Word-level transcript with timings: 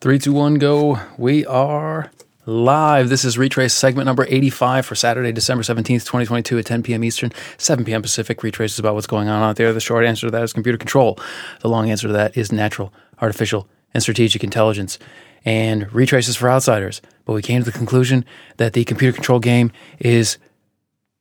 Three, 0.00 0.20
two, 0.20 0.32
one, 0.32 0.54
go. 0.54 1.00
We 1.16 1.44
are 1.46 2.12
live. 2.46 3.08
This 3.08 3.24
is 3.24 3.36
Retraice 3.36 3.72
segment 3.72 4.06
number 4.06 4.26
85 4.28 4.86
for 4.86 4.94
Saturday, 4.94 5.32
December 5.32 5.64
17th, 5.64 6.06
2022 6.06 6.56
at 6.56 6.66
10 6.66 6.84
p.m. 6.84 7.02
Eastern, 7.02 7.32
7 7.56 7.84
p.m. 7.84 8.00
Pacific. 8.00 8.38
Retraice 8.38 8.66
is 8.66 8.78
about 8.78 8.94
what's 8.94 9.08
going 9.08 9.28
on 9.28 9.42
out 9.42 9.56
there. 9.56 9.72
The 9.72 9.80
short 9.80 10.04
answer 10.04 10.28
to 10.28 10.30
that 10.30 10.42
is 10.44 10.52
computer 10.52 10.78
control. 10.78 11.18
The 11.62 11.68
long 11.68 11.90
answer 11.90 12.06
to 12.06 12.12
that 12.12 12.36
is 12.36 12.52
natural, 12.52 12.92
artificial, 13.20 13.68
and 13.92 14.00
strategic 14.00 14.44
intelligence. 14.44 15.00
And 15.44 15.88
Retraice 15.88 16.28
is 16.28 16.36
for 16.36 16.48
outsiders. 16.48 17.02
But 17.24 17.32
we 17.32 17.42
came 17.42 17.64
to 17.64 17.68
the 17.68 17.76
conclusion 17.76 18.24
that 18.58 18.74
the 18.74 18.84
computer 18.84 19.12
control 19.12 19.40
game 19.40 19.72
is 19.98 20.38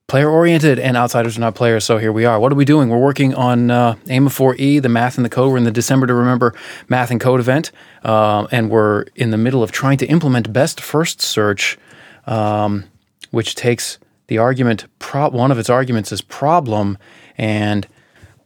player 0.08 0.30
oriented 0.30 0.80
and 0.80 0.96
outsiders 0.96 1.38
are 1.38 1.42
not 1.42 1.54
players. 1.54 1.84
So 1.84 1.98
here 1.98 2.14
we 2.14 2.24
are. 2.24 2.39
What 2.39 2.54
are 2.54 2.56
we 2.56 2.64
doing? 2.64 2.88
We're 2.88 2.98
working 2.98 3.36
on 3.36 3.70
uh, 3.70 3.96
AIMA 4.07 4.30
4E, 4.30 4.82
the 4.82 4.88
math 4.88 5.18
and 5.18 5.26
the 5.26 5.30
code. 5.30 5.52
We're 5.52 5.57
in 5.57 5.66
the 5.66 5.71
December 5.71 6.07
to 6.07 6.14
Remember 6.14 6.56
math 6.88 7.12
and 7.12 7.20
code 7.20 7.42
event. 7.42 7.74
Uh, 8.06 8.48
and 8.50 8.70
we're 8.70 9.04
in 9.16 9.32
the 9.32 9.38
middle 9.38 9.62
of 9.62 9.74
trying 9.74 9.98
to 9.98 10.06
implement 10.06 10.54
best 10.54 10.79
first 10.79 11.20
search, 11.20 11.78
um, 12.25 12.86
which 13.32 13.56
takes 13.56 14.00
the 14.28 14.38
argument, 14.38 14.86
pro- 15.00 15.29
one 15.29 15.51
of 15.51 15.60
its 15.60 15.70
arguments 15.70 16.14
is 16.14 16.21
problem. 16.21 16.98
And 17.37 17.86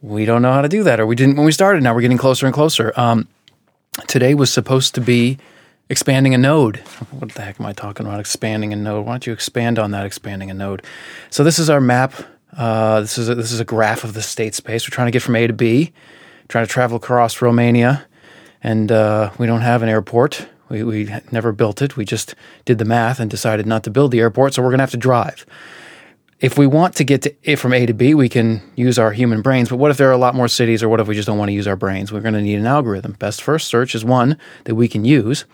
we 0.00 0.24
don't 0.24 0.42
know 0.42 0.52
how 0.52 0.62
to 0.62 0.68
do 0.68 0.82
that, 0.82 0.98
or 0.98 1.06
we 1.06 1.14
didn't 1.14 1.36
when 1.36 1.46
we 1.46 1.52
started. 1.52 1.84
Now 1.84 1.94
we're 1.94 2.00
getting 2.00 2.18
closer 2.18 2.44
and 2.44 2.54
closer. 2.54 2.92
Um, 2.96 3.28
today 4.08 4.34
was 4.34 4.52
supposed 4.52 4.96
to 4.96 5.00
be 5.00 5.38
expanding 5.92 6.34
a 6.34 6.38
node. 6.38 6.78
What 7.10 7.32
the 7.32 7.42
heck 7.42 7.60
am 7.60 7.66
I 7.66 7.72
talking 7.72 8.06
about? 8.06 8.18
Expanding 8.18 8.72
a 8.72 8.76
node. 8.76 9.06
Why 9.06 9.12
don't 9.12 9.26
you 9.26 9.32
expand 9.32 9.78
on 9.78 9.92
that? 9.92 10.04
Expanding 10.04 10.50
a 10.50 10.54
node. 10.54 10.82
So 11.30 11.44
this 11.44 11.60
is 11.60 11.70
our 11.70 11.80
map. 11.80 12.14
Uh, 12.56 13.02
this 13.02 13.18
is 13.18 13.28
a, 13.28 13.34
this 13.34 13.52
is 13.52 13.60
a 13.60 13.64
graph 13.64 14.02
of 14.02 14.14
the 14.14 14.22
state 14.22 14.54
space. 14.54 14.84
We're 14.84 14.94
trying 14.94 15.06
to 15.06 15.12
get 15.12 15.22
from 15.22 15.36
A 15.36 15.46
to 15.46 15.52
B. 15.52 15.92
Trying 16.48 16.66
to 16.66 16.72
travel 16.72 16.96
across 16.96 17.40
Romania, 17.40 18.04
and 18.62 18.92
uh, 18.92 19.30
we 19.38 19.46
don't 19.46 19.62
have 19.62 19.82
an 19.82 19.88
airport. 19.88 20.48
We 20.68 20.82
we 20.82 21.08
never 21.30 21.52
built 21.52 21.80
it. 21.80 21.96
We 21.96 22.04
just 22.04 22.34
did 22.66 22.76
the 22.76 22.84
math 22.84 23.20
and 23.20 23.30
decided 23.30 23.64
not 23.64 23.84
to 23.84 23.90
build 23.90 24.10
the 24.10 24.20
airport. 24.20 24.52
So 24.52 24.62
we're 24.62 24.70
gonna 24.70 24.82
have 24.82 24.90
to 24.90 24.98
drive. 24.98 25.46
If 26.40 26.58
we 26.58 26.66
want 26.66 26.96
to 26.96 27.04
get 27.04 27.22
to 27.22 27.34
it 27.44 27.56
from 27.56 27.72
A 27.72 27.86
to 27.86 27.94
B, 27.94 28.12
we 28.12 28.28
can 28.28 28.60
use 28.74 28.98
our 28.98 29.12
human 29.12 29.40
brains. 29.40 29.68
But 29.68 29.76
what 29.76 29.92
if 29.92 29.96
there 29.96 30.08
are 30.08 30.12
a 30.12 30.18
lot 30.18 30.34
more 30.34 30.48
cities, 30.48 30.82
or 30.82 30.88
what 30.88 31.00
if 31.00 31.06
we 31.06 31.14
just 31.14 31.26
don't 31.26 31.38
want 31.38 31.48
to 31.50 31.54
use 31.54 31.68
our 31.68 31.76
brains? 31.76 32.12
We're 32.12 32.20
going 32.20 32.34
to 32.34 32.42
need 32.42 32.58
an 32.58 32.66
algorithm. 32.66 33.12
Best 33.12 33.40
first 33.40 33.68
search 33.68 33.94
is 33.94 34.04
one 34.04 34.36
that 34.64 34.74
we 34.74 34.88
can 34.88 35.04
use. 35.04 35.44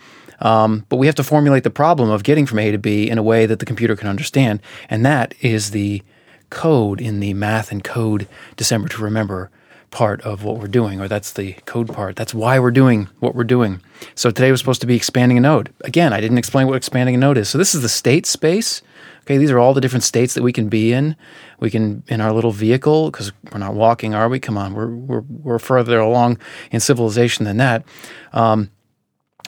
Um, 0.41 0.85
but 0.89 0.97
we 0.97 1.07
have 1.07 1.17
to 1.17 1.25
formulate 1.25 1.65
the 1.65 1.71
problem 1.71 2.11
of 2.11 2.23
getting 2.23 2.47
from 2.47 2.59
A 2.59 2.71
to 2.71 2.79
B 2.79 3.09
in 3.09 3.19
a 3.19 3.23
way 3.23 3.47
that 3.47 3.59
the 3.59 3.67
computer 3.67 3.97
can 3.97 4.09
understand. 4.09 4.61
And 4.89 5.05
that 5.05 5.35
is 5.41 5.71
the 5.71 6.03
code 6.51 7.01
in 7.01 7.21
the 7.21 7.35
math 7.35 7.71
and 7.71 7.83
code 7.85 8.29
December 8.57 8.89
to 8.89 9.03
remember 9.03 9.51
part 9.91 10.21
of 10.23 10.45
what 10.45 10.59
we're 10.59 10.69
doing, 10.69 11.01
or 11.01 11.09
that's 11.09 11.33
the 11.33 11.55
code 11.65 11.93
part. 11.93 12.17
That's 12.17 12.35
why 12.35 12.59
we're 12.59 12.71
doing 12.71 13.09
what 13.21 13.35
we're 13.35 13.45
doing. 13.45 13.81
So 14.15 14.31
today 14.31 14.51
was 14.51 14.61
supposed 14.61 14.81
to 14.83 14.87
be 14.87 14.97
expanding 14.97 15.39
a 15.39 15.41
node. 15.41 15.73
Again, 15.83 16.13
I 16.13 16.21
didn't 16.21 16.39
explain 16.39 16.67
what 16.67 16.77
expanding 16.77 17.15
a 17.15 17.19
node 17.19 17.39
is. 17.39 17.49
So 17.49 17.59
this 17.59 17.75
is 17.75 17.83
the 17.83 17.89
state 17.89 18.27
space. 18.27 18.83
Okay, 19.23 19.37
these 19.37 19.51
are 19.51 19.59
all 19.59 19.75
the 19.75 19.81
different 19.81 20.05
states 20.05 20.35
that 20.35 20.43
we 20.43 20.53
can 20.53 20.69
be 20.69 20.93
in. 20.93 21.17
We 21.61 21.71
can 21.71 22.03
in 22.09 22.21
our 22.21 22.33
little 22.33 22.53
vehicle 22.53 23.11
because 23.11 23.33
we're 23.53 23.59
not 23.59 23.75
walking, 23.75 24.15
are 24.15 24.29
we? 24.29 24.41
Come 24.41 24.57
on, 24.57 24.75
we're 24.75 24.89
we're 24.89 25.21
we're 25.21 25.59
further 25.59 25.99
along 25.99 26.39
in 26.71 26.81
civilization 26.81 27.45
than 27.45 27.59
that. 27.59 27.85
Um, 28.33 28.71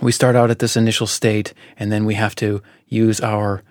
we 0.01 0.13
start 0.13 0.37
out 0.37 0.51
at 0.51 0.59
this 0.59 0.77
initial 0.77 1.07
state, 1.07 1.53
and 1.77 1.91
then 1.91 2.05
we 2.05 2.15
have 2.15 2.35
to 2.37 2.63
use 2.89 3.21
our 3.21 3.63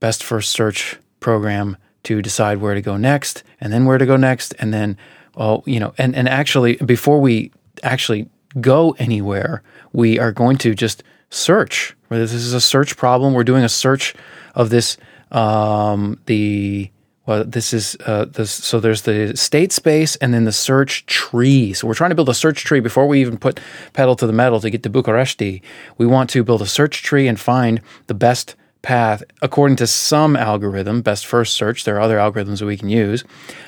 best 0.00 0.22
first 0.22 0.50
search 0.50 0.96
program 1.20 1.76
to 2.04 2.20
decide 2.20 2.58
where 2.58 2.74
to 2.74 2.82
go 2.82 2.96
next, 2.96 3.42
and 3.60 3.72
then 3.72 3.84
where 3.84 3.98
to 3.98 4.06
go 4.06 4.16
next, 4.16 4.54
and 4.58 4.72
then 4.72 4.96
well, 5.36 5.62
you 5.66 5.80
know, 5.80 5.94
and 5.98 6.14
and 6.14 6.28
actually 6.28 6.76
before 6.76 7.20
we 7.20 7.52
actually 7.82 8.28
go 8.60 8.94
anywhere, 8.98 9.62
we 9.92 10.18
are 10.18 10.32
going 10.32 10.56
to 10.58 10.74
just 10.74 11.02
search. 11.30 11.96
This 12.08 12.32
is 12.32 12.52
a 12.52 12.60
search 12.60 12.96
problem. 12.96 13.34
We're 13.34 13.42
doing 13.42 13.64
a 13.64 13.68
search 13.68 14.14
of 14.54 14.70
this 14.70 14.96
um, 15.32 16.20
the 16.26 16.90
well, 17.26 17.44
this 17.44 17.72
is 17.72 17.96
uh, 18.04 18.26
this. 18.26 18.50
So 18.50 18.80
there's 18.80 19.02
the 19.02 19.36
state 19.36 19.72
space 19.72 20.16
and 20.16 20.34
then 20.34 20.44
the 20.44 20.52
search 20.52 21.06
tree. 21.06 21.72
So 21.72 21.86
we're 21.86 21.94
trying 21.94 22.10
to 22.10 22.14
build 22.14 22.28
a 22.28 22.34
search 22.34 22.64
tree 22.64 22.80
before 22.80 23.06
we 23.06 23.20
even 23.20 23.38
put 23.38 23.60
pedal 23.94 24.14
to 24.16 24.26
the 24.26 24.32
metal 24.32 24.60
to 24.60 24.70
get 24.70 24.82
to 24.82 24.90
Bucharesti. 24.90 25.62
We 25.96 26.06
want 26.06 26.28
to 26.30 26.44
build 26.44 26.60
a 26.60 26.66
search 26.66 27.02
tree 27.02 27.26
and 27.26 27.40
find 27.40 27.80
the 28.08 28.14
best 28.14 28.56
path 28.82 29.22
according 29.40 29.76
to 29.76 29.86
some 29.86 30.36
algorithm, 30.36 31.00
best 31.00 31.24
first 31.24 31.54
search. 31.54 31.84
There 31.84 31.96
are 31.96 32.00
other 32.00 32.18
algorithms 32.18 32.58
that 32.58 32.66
we 32.66 32.76
can 32.76 32.90
use, 32.90 33.24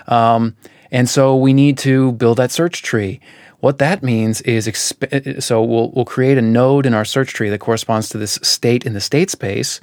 um, 0.07 0.55
and 0.91 1.09
so 1.09 1.35
we 1.35 1.55
need 1.55 1.79
to 1.79 2.13
build 2.13 2.37
that 2.37 2.51
search 2.51 2.83
tree. 2.83 3.21
What 3.61 3.79
that 3.79 4.03
means 4.03 4.43
is, 4.43 4.67
exp- 4.67 5.43
so 5.43 5.63
we'll, 5.63 5.91
we'll 5.93 6.05
create 6.05 6.37
a 6.37 6.43
node 6.43 6.85
in 6.85 6.93
our 6.93 7.07
search 7.07 7.33
tree 7.33 7.49
that 7.49 7.59
corresponds 7.59 8.11
to 8.11 8.19
this 8.19 8.39
state 8.43 8.85
in 8.85 8.93
the 8.93 9.01
state 9.01 9.31
space. 9.31 9.81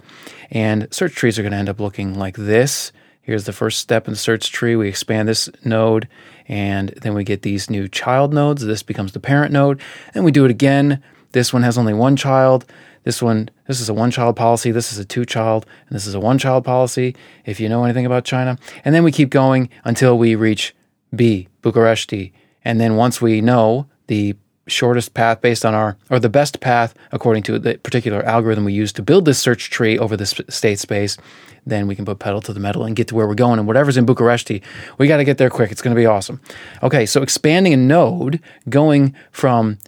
And 0.52 0.88
search 0.94 1.16
trees 1.16 1.40
are 1.40 1.42
going 1.42 1.54
to 1.54 1.58
end 1.58 1.70
up 1.70 1.80
looking 1.80 2.14
like 2.14 2.38
this. 2.38 2.92
Here's 3.24 3.46
the 3.46 3.54
first 3.54 3.80
step 3.80 4.06
in 4.08 4.14
the 4.14 4.20
search 4.20 4.52
tree. 4.52 4.76
We 4.76 4.90
expand 4.90 5.30
this 5.30 5.50
node, 5.64 6.10
and 6.48 6.90
then 6.90 7.14
we 7.14 7.24
get 7.24 7.42
these 7.42 7.70
new 7.70 7.88
child 7.88 8.34
nodes. 8.34 8.66
This 8.66 8.84
becomes 8.84 9.14
the 9.14 9.22
parent 9.22 9.54
node. 9.54 9.82
And 10.14 10.26
we 10.26 10.32
do 10.32 10.44
it 10.44 10.52
again. 10.52 11.02
This 11.32 11.54
one 11.54 11.64
has 11.64 11.78
only 11.78 11.94
one 11.94 12.18
child. 12.18 12.66
This 13.04 13.22
one, 13.22 13.50
this 13.66 13.80
is 13.80 13.88
a 13.88 13.94
one 13.94 14.12
child 14.12 14.36
policy. 14.36 14.72
This 14.72 14.92
is 14.92 15.00
a 15.00 15.06
two 15.06 15.26
child, 15.26 15.66
and 15.88 15.96
this 15.96 16.06
is 16.06 16.16
a 16.16 16.20
one 16.20 16.38
child 16.38 16.66
policy, 16.66 17.16
if 17.46 17.62
you 17.62 17.70
know 17.70 17.86
anything 17.86 18.06
about 18.06 18.26
China. 18.26 18.58
And 18.84 18.94
then 18.94 19.04
we 19.06 19.12
keep 19.12 19.30
going 19.30 19.70
until 19.86 20.18
we 20.18 20.36
reach 20.36 20.76
B, 21.16 21.48
Bucharesti. 21.62 22.34
And 22.66 22.80
then 22.80 22.98
once 22.98 23.22
we 23.22 23.40
know 23.40 23.88
the 24.08 24.36
shortest 24.68 25.14
path 25.14 25.42
based 25.42 25.66
on 25.66 25.74
our, 25.74 25.98
or 26.10 26.20
the 26.20 26.30
best 26.30 26.60
path 26.60 26.94
according 27.12 27.44
to 27.44 27.60
the 27.60 27.78
particular 27.80 28.24
algorithm 28.24 28.66
we 28.66 28.74
use 28.74 28.94
to 28.94 29.02
build 29.02 29.26
this 29.26 29.40
search 29.40 29.70
tree 29.70 29.98
over 29.98 30.16
this 30.16 30.34
state 30.50 30.80
space, 30.80 31.18
then 31.66 31.88
we 31.88 31.96
can 31.96 32.06
put 32.06 32.20
pedal 32.20 32.42
to 32.42 32.54
the 32.54 32.60
metal 32.60 32.84
and 32.84 32.96
get 32.96 33.08
to 33.08 33.16
where 33.16 33.28
we're 33.28 33.36
going. 33.36 33.60
And 33.60 33.68
whatever's 33.68 33.98
in 33.98 34.06
Bucharesti, 34.06 34.62
we 34.98 35.08
got 35.08 35.18
to 35.18 35.24
get 35.24 35.38
there 35.38 35.50
quick. 35.50 35.72
It's 35.72 35.82
going 35.82 35.96
to 35.96 36.00
be 36.00 36.06
awesome. 36.06 36.42
Okay, 36.82 37.06
so 37.06 37.22
expanding 37.22 37.74
a 37.74 37.78
node, 37.78 38.42
going 38.70 39.16
from 39.32 39.80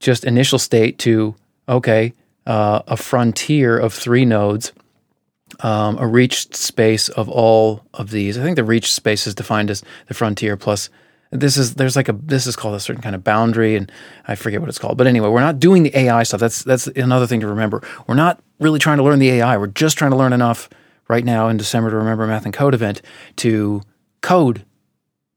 just 0.00 0.24
initial 0.24 0.58
state 0.58 0.98
to, 1.00 1.34
okay, 1.68 2.12
uh, 2.46 2.82
a 2.86 2.96
frontier 2.96 3.78
of 3.78 3.92
three 3.94 4.24
nodes, 4.24 4.72
um, 5.60 5.96
a 5.98 6.06
reached 6.06 6.56
space 6.56 7.08
of 7.10 7.28
all 7.28 7.84
of 7.94 8.10
these. 8.10 8.38
I 8.38 8.42
think 8.42 8.56
the 8.56 8.64
reached 8.64 8.92
space 8.92 9.26
is 9.26 9.34
defined 9.34 9.70
as 9.70 9.82
the 10.08 10.14
frontier 10.14 10.56
plus 10.56 10.88
this 11.32 11.56
is 11.56 11.74
there's 11.74 11.96
like 11.96 12.08
a 12.08 12.12
this 12.12 12.46
is 12.46 12.54
called 12.54 12.74
a 12.74 12.80
certain 12.80 13.02
kind 13.02 13.14
of 13.14 13.24
boundary 13.24 13.74
and 13.74 13.90
I 14.28 14.34
forget 14.34 14.60
what 14.60 14.68
it's 14.68 14.78
called. 14.78 14.98
But 14.98 15.06
anyway, 15.06 15.28
we're 15.28 15.40
not 15.40 15.58
doing 15.58 15.82
the 15.82 15.96
AI 15.96 16.22
stuff. 16.22 16.40
That's 16.40 16.62
that's 16.62 16.86
another 16.88 17.26
thing 17.26 17.40
to 17.40 17.46
remember. 17.46 17.82
We're 18.06 18.14
not 18.14 18.40
really 18.60 18.78
trying 18.78 18.98
to 18.98 19.02
learn 19.02 19.18
the 19.18 19.30
AI. 19.30 19.56
We're 19.56 19.66
just 19.68 19.96
trying 19.96 20.10
to 20.10 20.16
learn 20.16 20.32
enough 20.32 20.68
right 21.08 21.24
now 21.24 21.48
in 21.48 21.56
December 21.56 21.90
to 21.90 21.96
remember 21.96 22.26
math 22.26 22.44
and 22.44 22.54
code 22.54 22.74
event 22.74 23.02
to 23.36 23.82
code, 24.20 24.64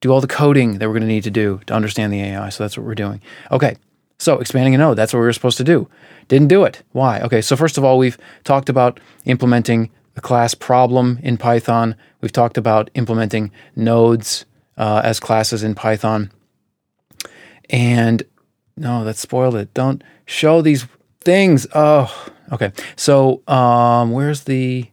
do 0.01 0.11
all 0.11 0.21
the 0.21 0.27
coding 0.27 0.77
that 0.77 0.87
we're 0.87 0.93
going 0.93 1.01
to 1.01 1.07
need 1.07 1.23
to 1.23 1.31
do 1.31 1.61
to 1.65 1.73
understand 1.73 2.13
the 2.13 2.21
AI. 2.21 2.49
So 2.49 2.63
that's 2.63 2.77
what 2.77 2.85
we're 2.85 2.95
doing. 2.95 3.21
Okay. 3.51 3.77
So 4.17 4.39
expanding 4.39 4.75
a 4.75 4.77
node, 4.77 4.97
that's 4.97 5.13
what 5.13 5.19
we 5.19 5.25
were 5.25 5.33
supposed 5.33 5.57
to 5.57 5.63
do. 5.63 5.89
Didn't 6.27 6.47
do 6.47 6.63
it. 6.63 6.83
Why? 6.91 7.19
Okay. 7.21 7.41
So 7.41 7.55
first 7.55 7.77
of 7.77 7.83
all, 7.83 7.97
we've 7.97 8.17
talked 8.43 8.69
about 8.69 8.99
implementing 9.25 9.91
the 10.13 10.21
class 10.21 10.53
problem 10.53 11.19
in 11.23 11.37
Python. 11.37 11.95
We've 12.21 12.31
talked 12.31 12.57
about 12.57 12.89
implementing 12.93 13.51
nodes 13.75 14.45
uh, 14.77 15.01
as 15.03 15.19
classes 15.19 15.63
in 15.63 15.75
Python. 15.75 16.31
And 17.69 18.23
no, 18.77 19.03
that 19.03 19.17
spoiled 19.17 19.55
it. 19.55 19.73
Don't 19.73 20.03
show 20.25 20.61
these 20.61 20.85
things. 21.21 21.65
Oh, 21.73 22.29
okay. 22.51 22.71
So 22.95 23.41
um, 23.47 24.11
where's 24.11 24.43
the 24.43 24.89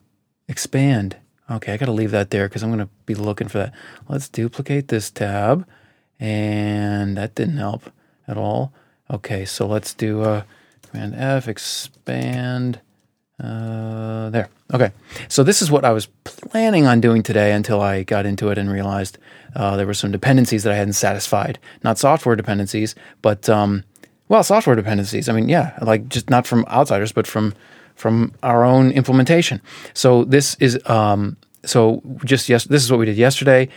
expand? 0.48 1.16
Okay, 1.50 1.74
I 1.74 1.76
got 1.76 1.86
to 1.86 1.92
leave 1.92 2.12
that 2.12 2.30
there 2.30 2.48
because 2.48 2.62
I'm 2.62 2.70
going 2.70 2.78
to 2.78 2.88
be 3.04 3.14
looking 3.14 3.48
for 3.48 3.58
that. 3.58 3.74
Let's 4.08 4.28
duplicate 4.28 4.88
this 4.88 5.10
tab. 5.10 5.66
And 6.18 7.16
that 7.16 7.34
didn't 7.34 7.56
help 7.56 7.90
at 8.28 8.38
all. 8.38 8.72
Okay, 9.10 9.44
so 9.44 9.66
let's 9.66 9.92
do 9.92 10.22
a 10.22 10.46
Command 10.82 11.14
F, 11.16 11.48
expand. 11.48 12.80
Uh, 13.42 14.30
there. 14.30 14.48
Okay. 14.72 14.90
So 15.28 15.42
this 15.42 15.60
is 15.60 15.70
what 15.70 15.84
I 15.84 15.90
was 15.90 16.06
planning 16.24 16.86
on 16.86 17.00
doing 17.00 17.22
today 17.22 17.52
until 17.52 17.80
I 17.80 18.04
got 18.04 18.24
into 18.24 18.48
it 18.48 18.58
and 18.58 18.70
realized 18.70 19.18
uh, 19.54 19.76
there 19.76 19.86
were 19.86 19.94
some 19.94 20.10
dependencies 20.10 20.62
that 20.62 20.72
I 20.72 20.76
hadn't 20.76 20.94
satisfied. 20.94 21.58
Not 21.84 21.98
software 21.98 22.36
dependencies, 22.36 22.94
but 23.20 23.48
um, 23.48 23.84
well, 24.28 24.42
software 24.42 24.76
dependencies. 24.76 25.28
I 25.28 25.32
mean, 25.32 25.48
yeah, 25.48 25.78
like 25.82 26.08
just 26.08 26.30
not 26.30 26.46
from 26.46 26.64
outsiders, 26.66 27.12
but 27.12 27.26
from 27.26 27.54
from 27.94 28.32
our 28.42 28.64
own 28.64 28.90
implementation. 28.92 29.60
So 29.92 30.24
this 30.24 30.56
is 30.58 30.78
um, 30.88 31.36
so 31.64 32.02
just 32.24 32.48
yes, 32.48 32.64
this 32.64 32.82
is 32.82 32.90
what 32.90 32.98
we 32.98 33.06
did 33.06 33.18
yesterday. 33.18 33.68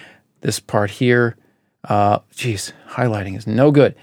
This 0.41 0.59
part 0.59 0.91
here, 0.91 1.35
uh, 1.89 2.19
geez, 2.35 2.71
highlighting 2.89 3.35
is 3.35 3.47
no 3.47 3.71
good. 3.71 3.95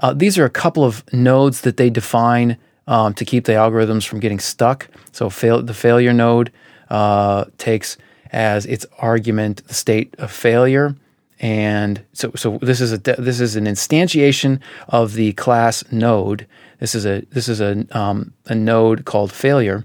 Uh, 0.00 0.14
these 0.14 0.38
are 0.38 0.44
a 0.44 0.50
couple 0.50 0.82
of 0.82 1.04
nodes 1.12 1.60
that 1.60 1.76
they 1.76 1.90
define 1.90 2.56
um, 2.90 3.14
to 3.14 3.24
keep 3.24 3.44
the 3.44 3.52
algorithms 3.52 4.06
from 4.06 4.20
getting 4.20 4.40
stuck. 4.40 4.88
So 5.12 5.30
fail, 5.30 5.62
the 5.62 5.72
failure 5.72 6.12
node 6.12 6.52
uh, 6.90 7.44
takes 7.56 7.96
as 8.32 8.66
its 8.66 8.84
argument 8.98 9.66
the 9.68 9.74
state 9.74 10.14
of 10.18 10.30
failure. 10.30 10.96
And 11.38 12.02
so, 12.12 12.32
so 12.34 12.58
this 12.60 12.82
is 12.82 12.92
a 12.92 12.98
this 12.98 13.40
is 13.40 13.56
an 13.56 13.64
instantiation 13.64 14.60
of 14.88 15.14
the 15.14 15.32
class 15.32 15.84
node 15.90 16.46
This 16.80 16.94
is 16.94 17.06
a 17.06 17.20
this 17.30 17.48
is 17.48 17.60
a 17.60 17.86
um, 17.96 18.34
a 18.46 18.54
node 18.54 19.04
called 19.04 19.32
failure, 19.32 19.84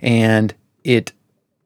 and 0.00 0.52
it 0.82 1.12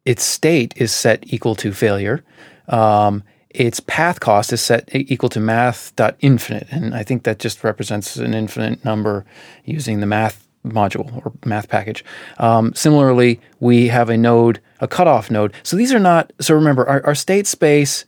its 0.04 0.24
state 0.24 0.74
is 0.76 0.92
set 0.92 1.32
equal 1.32 1.54
to 1.54 1.72
failure. 1.72 2.22
Um, 2.68 3.22
its 3.56 3.80
path 3.80 4.20
cost 4.20 4.52
is 4.52 4.60
set 4.60 4.88
equal 4.92 5.30
to 5.30 5.40
math.infinite. 5.40 6.66
And 6.70 6.94
I 6.94 7.02
think 7.02 7.22
that 7.22 7.38
just 7.38 7.64
represents 7.64 8.16
an 8.16 8.34
infinite 8.34 8.84
number 8.84 9.24
using 9.64 10.00
the 10.00 10.06
math 10.06 10.46
module 10.62 11.24
or 11.24 11.32
math 11.44 11.68
package. 11.68 12.04
Um, 12.38 12.74
similarly, 12.74 13.40
we 13.60 13.88
have 13.88 14.10
a 14.10 14.16
node, 14.16 14.60
a 14.80 14.88
cutoff 14.88 15.30
node. 15.30 15.54
So 15.62 15.76
these 15.76 15.92
are 15.94 15.98
not, 15.98 16.32
so 16.38 16.54
remember, 16.54 16.86
our, 16.86 17.04
our 17.06 17.14
state 17.14 17.46
space, 17.46 18.04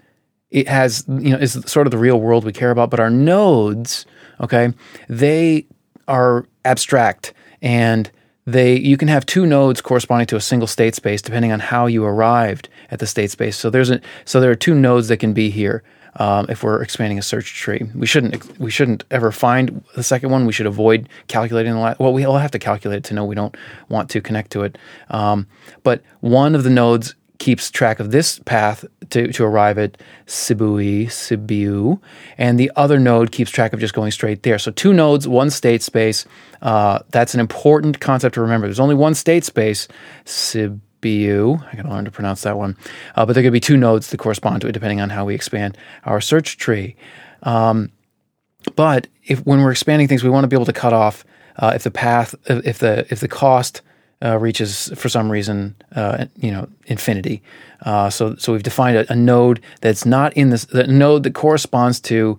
it 0.50 0.68
has, 0.68 1.04
you 1.08 1.30
know, 1.30 1.38
is 1.38 1.52
sort 1.66 1.86
of 1.86 1.92
the 1.92 1.98
real 1.98 2.20
world 2.20 2.44
we 2.44 2.52
care 2.52 2.70
about, 2.70 2.90
but 2.90 3.00
our 3.00 3.10
nodes, 3.10 4.04
okay, 4.40 4.74
they 5.08 5.66
are 6.08 6.46
abstract 6.64 7.32
and 7.62 8.10
they 8.52 8.76
you 8.76 8.96
can 8.96 9.08
have 9.08 9.26
two 9.26 9.44
nodes 9.44 9.80
corresponding 9.82 10.26
to 10.26 10.36
a 10.36 10.40
single 10.40 10.66
state 10.66 10.94
space 10.94 11.20
depending 11.20 11.52
on 11.52 11.60
how 11.60 11.86
you 11.86 12.04
arrived 12.04 12.68
at 12.90 12.98
the 12.98 13.06
state 13.06 13.30
space. 13.30 13.56
So 13.56 13.68
there's 13.68 13.90
a 13.90 14.00
so 14.24 14.40
there 14.40 14.50
are 14.50 14.56
two 14.56 14.74
nodes 14.74 15.08
that 15.08 15.18
can 15.18 15.32
be 15.32 15.50
here. 15.50 15.82
Um, 16.16 16.46
if 16.48 16.64
we're 16.64 16.82
expanding 16.82 17.18
a 17.18 17.22
search 17.22 17.54
tree, 17.54 17.88
we 17.94 18.06
shouldn't 18.06 18.58
we 18.58 18.70
shouldn't 18.70 19.04
ever 19.10 19.30
find 19.30 19.84
the 19.94 20.02
second 20.02 20.30
one. 20.30 20.46
We 20.46 20.52
should 20.52 20.66
avoid 20.66 21.08
calculating 21.28 21.74
the 21.74 21.78
last. 21.78 22.00
Well, 22.00 22.12
we'll 22.12 22.36
have 22.36 22.50
to 22.52 22.58
calculate 22.58 22.98
it 22.98 23.04
to 23.04 23.14
know 23.14 23.24
we 23.24 23.34
don't 23.34 23.56
want 23.88 24.08
to 24.10 24.20
connect 24.20 24.50
to 24.52 24.62
it. 24.62 24.78
Um, 25.10 25.46
but 25.82 26.02
one 26.20 26.54
of 26.54 26.64
the 26.64 26.70
nodes 26.70 27.14
keeps 27.38 27.70
track 27.70 28.00
of 28.00 28.10
this 28.10 28.40
path 28.40 28.84
to, 29.10 29.32
to 29.32 29.44
arrive 29.44 29.78
at 29.78 29.96
Sibui, 30.26 31.06
Sibiu, 31.06 32.00
and 32.36 32.58
the 32.58 32.70
other 32.76 32.98
node 32.98 33.32
keeps 33.32 33.50
track 33.50 33.72
of 33.72 33.80
just 33.80 33.94
going 33.94 34.10
straight 34.10 34.42
there. 34.42 34.58
So 34.58 34.70
two 34.70 34.92
nodes, 34.92 35.26
one 35.26 35.50
state 35.50 35.82
space. 35.82 36.26
Uh, 36.62 37.00
that's 37.10 37.34
an 37.34 37.40
important 37.40 38.00
concept 38.00 38.34
to 38.34 38.40
remember. 38.40 38.66
There's 38.66 38.80
only 38.80 38.96
one 38.96 39.14
state 39.14 39.44
space, 39.44 39.88
Sibiu. 40.24 41.64
I 41.72 41.76
gotta 41.76 41.88
learn 41.88 42.04
to 42.04 42.10
pronounce 42.10 42.42
that 42.42 42.58
one. 42.58 42.76
Uh, 43.14 43.24
but 43.24 43.34
there 43.34 43.42
could 43.42 43.52
be 43.52 43.60
two 43.60 43.76
nodes 43.76 44.10
that 44.10 44.18
correspond 44.18 44.60
to 44.62 44.68
it 44.68 44.72
depending 44.72 45.00
on 45.00 45.10
how 45.10 45.24
we 45.24 45.34
expand 45.34 45.78
our 46.04 46.20
search 46.20 46.56
tree. 46.56 46.96
Um, 47.44 47.92
but 48.74 49.06
if 49.24 49.38
when 49.46 49.62
we're 49.62 49.70
expanding 49.70 50.08
things, 50.08 50.24
we 50.24 50.30
want 50.30 50.44
to 50.44 50.48
be 50.48 50.56
able 50.56 50.66
to 50.66 50.72
cut 50.72 50.92
off 50.92 51.24
uh, 51.56 51.72
if 51.74 51.84
the 51.84 51.90
path, 51.90 52.34
if 52.46 52.78
the 52.78 53.06
if 53.10 53.20
the 53.20 53.28
cost 53.28 53.82
uh, 54.22 54.36
reaches 54.38 54.92
for 54.96 55.08
some 55.08 55.30
reason, 55.30 55.76
uh, 55.94 56.26
you 56.36 56.50
know, 56.50 56.68
infinity. 56.86 57.42
Uh, 57.82 58.10
so, 58.10 58.34
so 58.36 58.52
we've 58.52 58.64
defined 58.64 58.96
a, 58.96 59.12
a, 59.12 59.14
node 59.14 59.60
that's 59.80 60.04
not 60.04 60.32
in 60.32 60.50
this, 60.50 60.64
the 60.64 60.86
node 60.88 61.22
that 61.22 61.34
corresponds 61.34 62.00
to 62.00 62.36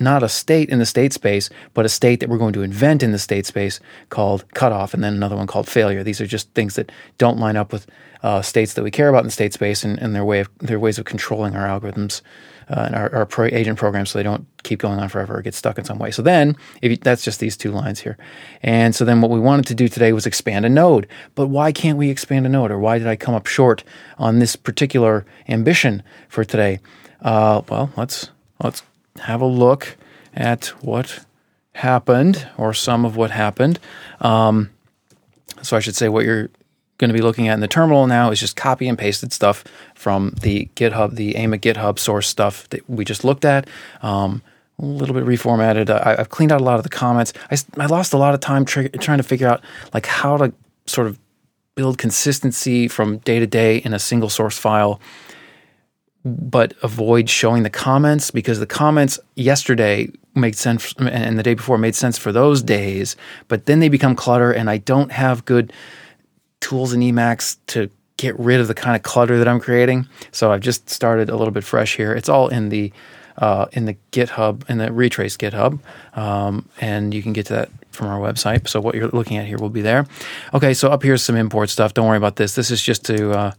not 0.00 0.24
a 0.24 0.28
state 0.28 0.68
in 0.68 0.80
the 0.80 0.86
state 0.86 1.12
space, 1.12 1.48
but 1.74 1.86
a 1.86 1.88
state 1.88 2.18
that 2.18 2.28
we're 2.28 2.38
going 2.38 2.52
to 2.52 2.62
invent 2.62 3.04
in 3.04 3.12
the 3.12 3.18
state 3.18 3.46
space 3.46 3.78
called 4.10 4.44
cutoff, 4.54 4.92
and 4.92 5.04
then 5.04 5.14
another 5.14 5.36
one 5.36 5.46
called 5.46 5.68
failure. 5.68 6.02
These 6.02 6.20
are 6.20 6.26
just 6.26 6.50
things 6.54 6.74
that 6.74 6.90
don't 7.18 7.38
line 7.38 7.56
up 7.56 7.72
with 7.72 7.86
uh, 8.24 8.42
states 8.42 8.74
that 8.74 8.82
we 8.82 8.90
care 8.90 9.08
about 9.08 9.20
in 9.20 9.26
the 9.26 9.32
state 9.32 9.52
space, 9.52 9.84
and, 9.84 10.00
and 10.00 10.16
their 10.16 10.24
way 10.24 10.40
of 10.40 10.48
their 10.58 10.80
ways 10.80 10.98
of 10.98 11.04
controlling 11.04 11.54
our 11.54 11.68
algorithms 11.68 12.20
uh, 12.68 12.84
and 12.86 12.94
our, 12.94 13.14
our 13.14 13.26
pro 13.26 13.46
agent 13.46 13.78
programs 13.78 14.10
so 14.10 14.18
they 14.18 14.22
don't 14.22 14.46
keep 14.62 14.80
going 14.80 14.98
on 14.98 15.08
forever 15.08 15.38
or 15.38 15.42
get 15.42 15.54
stuck 15.54 15.78
in 15.78 15.84
some 15.84 15.98
way. 15.98 16.10
So 16.10 16.22
then, 16.22 16.56
if 16.80 16.90
you, 16.90 16.96
that's 16.96 17.24
just 17.24 17.40
these 17.40 17.56
two 17.56 17.70
lines 17.70 18.00
here. 18.00 18.16
And 18.62 18.94
so 18.94 19.04
then 19.04 19.20
what 19.20 19.30
we 19.30 19.40
wanted 19.40 19.66
to 19.66 19.74
do 19.74 19.88
today 19.88 20.12
was 20.12 20.26
expand 20.26 20.64
a 20.64 20.68
node. 20.68 21.06
But 21.34 21.48
why 21.48 21.72
can't 21.72 21.98
we 21.98 22.10
expand 22.10 22.46
a 22.46 22.48
node? 22.48 22.70
Or 22.70 22.78
why 22.78 22.98
did 22.98 23.06
I 23.06 23.16
come 23.16 23.34
up 23.34 23.46
short 23.46 23.84
on 24.18 24.38
this 24.38 24.56
particular 24.56 25.24
ambition 25.48 26.02
for 26.28 26.44
today? 26.44 26.80
Uh, 27.20 27.62
well, 27.68 27.90
let's 27.96 28.30
let's 28.62 28.82
have 29.20 29.40
a 29.40 29.46
look 29.46 29.96
at 30.34 30.66
what 30.82 31.24
happened 31.74 32.48
or 32.56 32.74
some 32.74 33.04
of 33.04 33.16
what 33.16 33.30
happened. 33.30 33.78
Um, 34.20 34.70
so 35.62 35.76
I 35.76 35.80
should 35.80 35.96
say 35.96 36.08
what 36.08 36.24
you're 36.24 36.50
going 37.02 37.08
to 37.08 37.14
be 37.14 37.20
looking 37.20 37.48
at 37.48 37.54
in 37.54 37.60
the 37.60 37.66
terminal 37.66 38.06
now 38.06 38.30
is 38.30 38.38
just 38.38 38.54
copy 38.54 38.86
and 38.86 38.96
pasted 38.96 39.32
stuff 39.32 39.64
from 39.96 40.30
the 40.40 40.70
GitHub, 40.76 41.16
the 41.16 41.34
AIMA 41.34 41.58
GitHub 41.58 41.98
source 41.98 42.28
stuff 42.28 42.68
that 42.70 42.88
we 42.88 43.04
just 43.04 43.24
looked 43.24 43.44
at. 43.44 43.68
Um, 44.02 44.40
a 44.78 44.84
little 44.84 45.12
bit 45.12 45.24
reformatted. 45.24 45.90
I, 45.90 46.14
have 46.14 46.28
cleaned 46.28 46.52
out 46.52 46.60
a 46.60 46.64
lot 46.64 46.76
of 46.76 46.84
the 46.84 46.88
comments. 46.88 47.32
I, 47.50 47.56
I 47.76 47.86
lost 47.86 48.12
a 48.12 48.16
lot 48.16 48.34
of 48.34 48.40
time 48.40 48.64
tr- 48.64 48.86
trying 49.00 49.18
to 49.18 49.24
figure 49.24 49.48
out 49.48 49.62
like 49.92 50.06
how 50.06 50.36
to 50.36 50.52
sort 50.86 51.08
of 51.08 51.18
build 51.74 51.98
consistency 51.98 52.86
from 52.86 53.18
day 53.18 53.40
to 53.40 53.46
day 53.48 53.78
in 53.78 53.92
a 53.92 53.98
single 53.98 54.28
source 54.28 54.56
file, 54.56 55.00
but 56.24 56.72
avoid 56.84 57.28
showing 57.28 57.64
the 57.64 57.70
comments 57.70 58.30
because 58.30 58.60
the 58.60 58.66
comments 58.66 59.18
yesterday 59.34 60.08
made 60.36 60.54
sense 60.54 60.94
and 60.98 61.36
the 61.36 61.42
day 61.42 61.54
before 61.54 61.78
made 61.78 61.96
sense 61.96 62.16
for 62.16 62.30
those 62.30 62.62
days, 62.62 63.16
but 63.48 63.66
then 63.66 63.80
they 63.80 63.88
become 63.88 64.14
clutter 64.14 64.52
and 64.52 64.70
I 64.70 64.78
don't 64.78 65.10
have 65.10 65.44
good 65.44 65.72
tools 66.62 66.94
in 66.94 67.00
Emacs 67.00 67.58
to 67.66 67.90
get 68.16 68.38
rid 68.38 68.60
of 68.60 68.68
the 68.68 68.74
kind 68.74 68.96
of 68.96 69.02
clutter 69.02 69.36
that 69.38 69.48
I'm 69.48 69.60
creating. 69.60 70.06
So 70.30 70.52
I've 70.52 70.60
just 70.60 70.88
started 70.88 71.28
a 71.28 71.36
little 71.36 71.52
bit 71.52 71.64
fresh 71.64 71.96
here. 71.96 72.12
It's 72.14 72.28
all 72.28 72.48
in 72.48 72.70
the 72.70 72.92
uh, 73.38 73.66
in 73.72 73.86
the 73.86 73.96
GitHub 74.12 74.68
in 74.68 74.78
the 74.78 74.88
retraice 74.88 75.36
GitHub, 75.38 75.80
um, 76.18 76.68
and 76.80 77.14
you 77.14 77.22
can 77.22 77.32
get 77.32 77.46
to 77.46 77.54
that 77.54 77.70
from 77.90 78.08
our 78.08 78.20
website. 78.20 78.68
So 78.68 78.80
what 78.80 78.94
you're 78.94 79.08
looking 79.08 79.38
at 79.38 79.46
here 79.46 79.58
will 79.58 79.70
be 79.70 79.80
there. 79.80 80.06
Okay, 80.52 80.74
so 80.74 80.90
up 80.90 81.02
here's 81.02 81.22
some 81.22 81.36
import 81.36 81.70
stuff. 81.70 81.94
Don't 81.94 82.06
worry 82.06 82.18
about 82.18 82.36
this. 82.36 82.54
This 82.54 82.70
is 82.70 82.82
just 82.82 83.04
to 83.06 83.30
uh, 83.32 83.52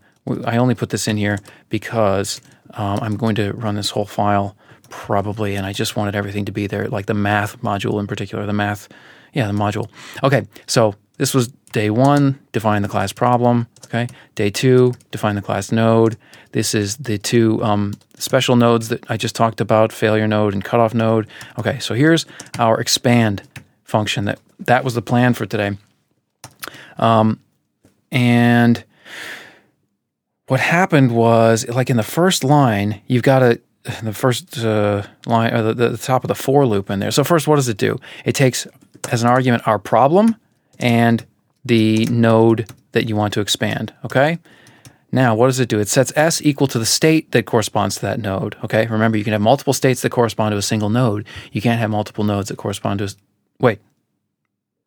I 0.46 0.58
only 0.58 0.76
put 0.76 0.90
this 0.90 1.08
in 1.08 1.18
here 1.18 1.40
because 1.70 2.42
um, 2.76 3.00
I'm 3.02 3.18
going 3.18 3.36
to 3.36 3.52
run 3.54 3.76
this 3.76 3.90
whole 3.90 4.06
file 4.06 4.56
probably, 4.90 5.56
and 5.56 5.66
I 5.66 5.74
just 5.74 5.96
wanted 5.96 6.16
everything 6.16 6.46
to 6.46 6.52
be 6.52 6.68
there, 6.68 6.88
like 6.88 7.08
the 7.08 7.16
math 7.16 7.60
module 7.62 8.00
in 8.00 8.06
particular, 8.06 8.46
the 8.46 8.54
math, 8.54 8.88
yeah, 9.34 9.48
the 9.48 9.54
module. 9.54 9.90
Okay, 10.24 10.48
so 10.68 10.94
this 11.18 11.34
was 11.34 11.50
day 11.72 11.90
one, 11.90 12.40
define 12.52 12.82
the 12.82 12.88
class 12.88 13.14
problem. 13.14 13.68
Okay. 13.86 14.08
Day 14.36 14.50
two, 14.50 14.94
define 15.12 15.36
the 15.36 15.42
class 15.42 15.72
node. 15.72 16.18
This 16.52 16.74
is 16.74 16.98
the 16.98 17.18
two 17.18 17.64
um, 17.64 17.94
special 18.16 18.56
nodes 18.56 18.90
that 18.90 19.10
I 19.10 19.18
just 19.18 19.36
talked 19.36 19.62
about, 19.62 19.92
failure 19.92 20.28
node 20.28 20.54
and 20.54 20.64
cutoff 20.64 20.94
node. 20.94 21.28
Okay. 21.60 21.80
So 21.80 21.94
here's 21.94 22.26
our 22.58 22.80
expand 22.80 23.44
function. 23.84 24.26
That 24.26 24.40
that 24.60 24.84
was 24.84 24.96
the 24.96 25.02
plan 25.02 25.34
for 25.34 25.46
today. 25.46 25.78
Um, 26.98 27.40
and 28.12 28.84
what 30.48 30.60
happened 30.60 31.12
was, 31.12 31.68
like 31.68 31.90
in 31.90 31.98
the 31.98 32.04
first 32.04 32.44
line, 32.44 33.02
you've 33.08 33.24
got 33.24 33.44
a 33.44 33.62
the 34.02 34.14
first 34.14 34.58
uh, 34.60 35.04
line, 35.26 35.54
or 35.54 35.74
the, 35.74 35.90
the 35.90 35.98
top 35.98 36.24
of 36.24 36.30
the 36.30 36.36
for 36.36 36.66
loop 36.66 36.90
in 36.90 37.00
there. 37.00 37.12
So 37.12 37.24
first, 37.24 37.48
what 37.48 37.58
does 37.58 37.68
it 37.68 37.78
do? 37.78 38.00
It 38.26 38.34
takes 38.34 38.66
as 39.12 39.24
an 39.24 39.30
argument 39.30 39.68
our 39.68 39.78
problem 39.78 40.38
and 40.84 41.26
the 41.64 42.06
node 42.08 42.70
that 42.92 43.08
you 43.08 43.16
want 43.16 43.34
to 43.34 43.40
expand. 43.40 43.94
Okay. 44.04 44.38
Now, 45.14 45.34
what 45.34 45.48
does 45.48 45.60
it 45.60 45.70
do? 45.70 45.80
It 45.80 45.88
sets 45.88 46.12
S 46.16 46.42
equal 46.42 46.68
to 46.68 46.78
the 46.78 46.86
state 46.86 47.32
that 47.32 47.46
corresponds 47.46 47.96
to 47.96 48.02
that 48.02 48.20
node. 48.20 48.58
Okay. 48.66 48.86
Remember, 48.88 49.18
you 49.18 49.24
can 49.24 49.32
have 49.32 49.42
multiple 49.42 49.74
states 49.74 50.02
that 50.02 50.10
correspond 50.10 50.52
to 50.52 50.58
a 50.58 50.62
single 50.62 50.90
node. 50.90 51.26
You 51.54 51.62
can't 51.62 51.80
have 51.80 51.90
multiple 51.90 52.26
nodes 52.26 52.50
that 52.50 52.58
correspond 52.58 53.00
to. 53.00 53.06
A, 53.06 53.10
wait. 53.60 53.80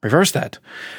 Reverse 0.02 0.32
that. 0.32 0.58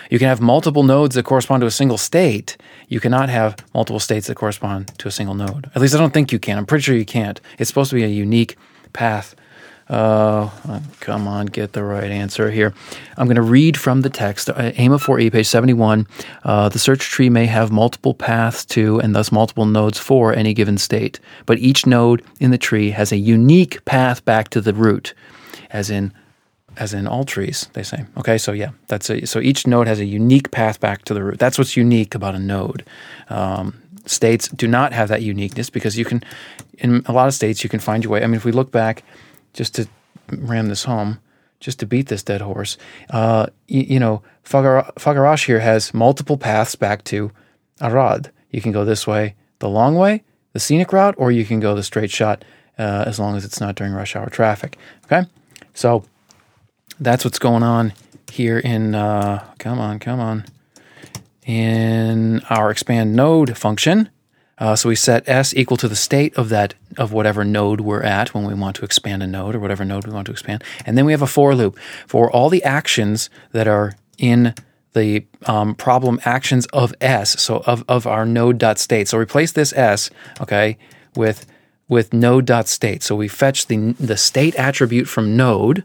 You 0.09 0.17
can 0.17 0.27
have 0.27 0.41
multiple 0.41 0.83
nodes 0.83 1.13
that 1.15 1.23
correspond 1.23 1.61
to 1.61 1.67
a 1.67 1.71
single 1.71 1.99
state. 1.99 2.57
You 2.87 2.99
cannot 2.99 3.29
have 3.29 3.55
multiple 3.75 3.99
states 3.99 4.27
that 4.27 4.35
correspond 4.35 4.97
to 4.97 5.07
a 5.07 5.11
single 5.11 5.35
node. 5.35 5.69
At 5.75 5.81
least 5.81 5.93
I 5.93 5.99
don't 5.99 6.13
think 6.13 6.31
you 6.31 6.39
can. 6.39 6.57
I'm 6.57 6.65
pretty 6.65 6.81
sure 6.81 6.95
you 6.95 7.05
can't. 7.05 7.39
It's 7.59 7.69
supposed 7.69 7.91
to 7.91 7.95
be 7.95 8.03
a 8.03 8.07
unique 8.07 8.57
path 8.93 9.35
uh, 9.89 10.49
come 10.99 11.27
on, 11.27 11.45
get 11.45 11.73
the 11.73 11.83
right 11.83 12.11
answer 12.11 12.51
here. 12.51 12.73
I'm 13.17 13.27
going 13.27 13.35
to 13.35 13.41
read 13.41 13.77
from 13.77 14.01
the 14.01 14.09
text. 14.09 14.49
Uh, 14.49 14.71
AIMA 14.75 14.97
4E, 14.97 15.31
page 15.31 15.47
71. 15.47 16.07
Uh, 16.43 16.69
the 16.69 16.79
search 16.79 17.01
tree 17.01 17.29
may 17.29 17.45
have 17.45 17.71
multiple 17.71 18.13
paths 18.13 18.65
to 18.65 18.99
and 18.99 19.15
thus 19.15 19.31
multiple 19.31 19.65
nodes 19.65 19.97
for 19.97 20.33
any 20.33 20.53
given 20.53 20.77
state, 20.77 21.19
but 21.45 21.57
each 21.59 21.85
node 21.85 22.23
in 22.39 22.51
the 22.51 22.57
tree 22.57 22.91
has 22.91 23.11
a 23.11 23.17
unique 23.17 23.83
path 23.85 24.23
back 24.25 24.49
to 24.49 24.61
the 24.61 24.73
root, 24.73 25.13
as 25.69 25.89
in 25.89 26.13
as 26.75 26.93
in 26.93 27.07
all 27.07 27.23
trees, 27.23 27.67
they 27.73 27.81
say. 27.81 28.05
Okay, 28.17 28.37
so 28.37 28.51
yeah, 28.51 28.69
that's 28.87 29.09
a, 29.09 29.25
so 29.25 29.39
each 29.39 29.65
node 29.65 29.87
has 29.87 29.99
a 29.99 30.05
unique 30.05 30.51
path 30.51 30.79
back 30.79 31.03
to 31.05 31.13
the 31.15 31.23
root. 31.23 31.39
That's 31.39 31.57
what's 31.57 31.75
unique 31.75 32.13
about 32.13 32.35
a 32.35 32.39
node. 32.39 32.85
Um, 33.29 33.81
states 34.05 34.47
do 34.49 34.67
not 34.67 34.93
have 34.93 35.09
that 35.09 35.23
uniqueness 35.23 35.71
because 35.71 35.97
you 35.97 36.05
can, 36.05 36.23
in 36.77 37.03
a 37.07 37.13
lot 37.13 37.27
of 37.27 37.33
states, 37.33 37.63
you 37.63 37.69
can 37.69 37.79
find 37.79 38.03
your 38.03 38.13
way. 38.13 38.23
I 38.23 38.27
mean, 38.27 38.35
if 38.35 38.45
we 38.45 38.51
look 38.51 38.71
back 38.71 39.03
just 39.57 39.75
to 39.75 39.87
ram 40.29 40.67
this 40.67 40.83
home, 40.85 41.19
just 41.59 41.79
to 41.79 41.85
beat 41.85 42.07
this 42.07 42.23
dead 42.23 42.41
horse. 42.41 42.77
Uh, 43.09 43.47
you, 43.67 43.81
you, 43.81 43.99
know, 43.99 44.21
Fagaras 44.45 45.45
here 45.45 45.59
has 45.59 45.93
multiple 45.93 46.37
paths 46.37 46.75
back 46.75 47.03
to 47.05 47.31
Arad. 47.81 48.31
You 48.51 48.61
can 48.61 48.71
go 48.71 48.85
this 48.85 49.07
way, 49.07 49.35
the 49.59 49.67
long 49.67 49.95
way, 49.95 50.23
the 50.53 50.59
scenic 50.59 50.93
route, 50.93 51.15
or 51.17 51.31
you 51.31 51.43
can 51.43 51.59
go 51.59 51.75
the 51.75 51.83
straight 51.83 52.11
shot 52.11 52.45
uh, 52.77 53.03
as 53.07 53.19
long 53.19 53.35
as 53.35 53.43
it's 53.43 53.59
not 53.59 53.75
during 53.75 53.93
rush 53.93 54.15
hour 54.15 54.29
traffic. 54.29 54.77
Okay, 55.05 55.27
so 55.73 56.03
that's 56.99 57.25
what's 57.25 57.39
going 57.39 57.63
on 57.63 57.93
here 58.31 58.59
in. 58.59 58.93
Uh, 58.93 59.43
come 59.57 59.79
on, 59.79 59.99
come 59.99 60.19
on. 60.19 60.45
In 61.45 62.41
our 62.49 62.69
expand 62.69 63.15
node 63.15 63.57
function, 63.57 64.09
Uh, 64.59 64.75
so 64.75 64.89
we 64.89 64.95
set 64.95 65.21
s 65.29 65.53
equal 65.53 65.77
to 65.77 65.87
the 65.87 65.95
state 65.95 66.35
of 66.35 66.49
that 66.49 66.73
of 66.97 67.11
whatever 67.11 67.43
node 67.43 67.81
we're 67.81 68.03
at 68.03 68.33
when 68.33 68.45
we 68.45 68.53
want 68.53 68.75
to 68.75 68.85
expand 68.85 69.23
a 69.23 69.27
node 69.27 69.55
or 69.55 69.59
whatever 69.59 69.85
node 69.85 70.05
we 70.05 70.13
want 70.13 70.25
to 70.25 70.31
expand, 70.31 70.63
and 70.85 70.97
then 70.97 71.05
we 71.05 71.11
have 71.11 71.21
a 71.21 71.27
for 71.27 71.55
loop 71.55 71.77
for 72.05 72.31
all 72.31 72.49
the 72.49 72.63
actions 72.63 73.29
that 73.51 73.67
are 73.67 73.93
in 74.17 74.53
the 74.93 75.25
um, 75.45 75.75
problem 75.75 76.19
actions 76.25 76.65
of 76.67 76.93
s, 77.01 77.39
so 77.39 77.63
of 77.65 77.83
of 77.87 78.07
our 78.07 78.25
node 78.25 78.57
dot 78.57 78.79
state. 78.79 79.07
So 79.07 79.17
replace 79.17 79.51
this 79.51 79.73
s, 79.73 80.09
okay, 80.41 80.77
with 81.15 81.45
with 81.87 82.13
node 82.13 82.45
dot 82.45 82.67
state. 82.67 83.03
So 83.03 83.15
we 83.15 83.27
fetch 83.27 83.67
the 83.67 83.93
the 83.99 84.17
state 84.17 84.55
attribute 84.55 85.07
from 85.07 85.37
node 85.37 85.83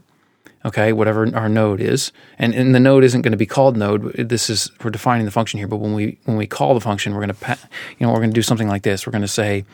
okay, 0.65 0.93
whatever 0.93 1.29
our 1.35 1.49
node 1.49 1.81
is, 1.81 2.11
and, 2.39 2.53
and 2.53 2.73
the 2.73 2.79
node 2.79 3.03
isn't 3.03 3.21
going 3.21 3.31
to 3.31 3.37
be 3.37 3.45
called 3.45 3.75
node. 3.77 4.13
This 4.15 4.49
is 4.49 4.71
we're 4.83 4.91
defining 4.91 5.25
the 5.25 5.31
function 5.31 5.57
here, 5.57 5.67
but 5.67 5.77
when 5.77 5.93
we 5.93 6.17
when 6.25 6.37
we 6.37 6.47
call 6.47 6.73
the 6.73 6.81
function, 6.81 7.13
we're 7.13 7.21
going 7.21 7.29
to 7.29 7.33
pa- 7.35 7.59
you 7.97 8.05
know 8.05 8.11
we're 8.11 8.19
going 8.19 8.29
to 8.29 8.35
do 8.35 8.41
something 8.41 8.67
like 8.67 8.83
this. 8.83 9.05
We're 9.05 9.11
going 9.11 9.23
to 9.23 9.27
say 9.27 9.65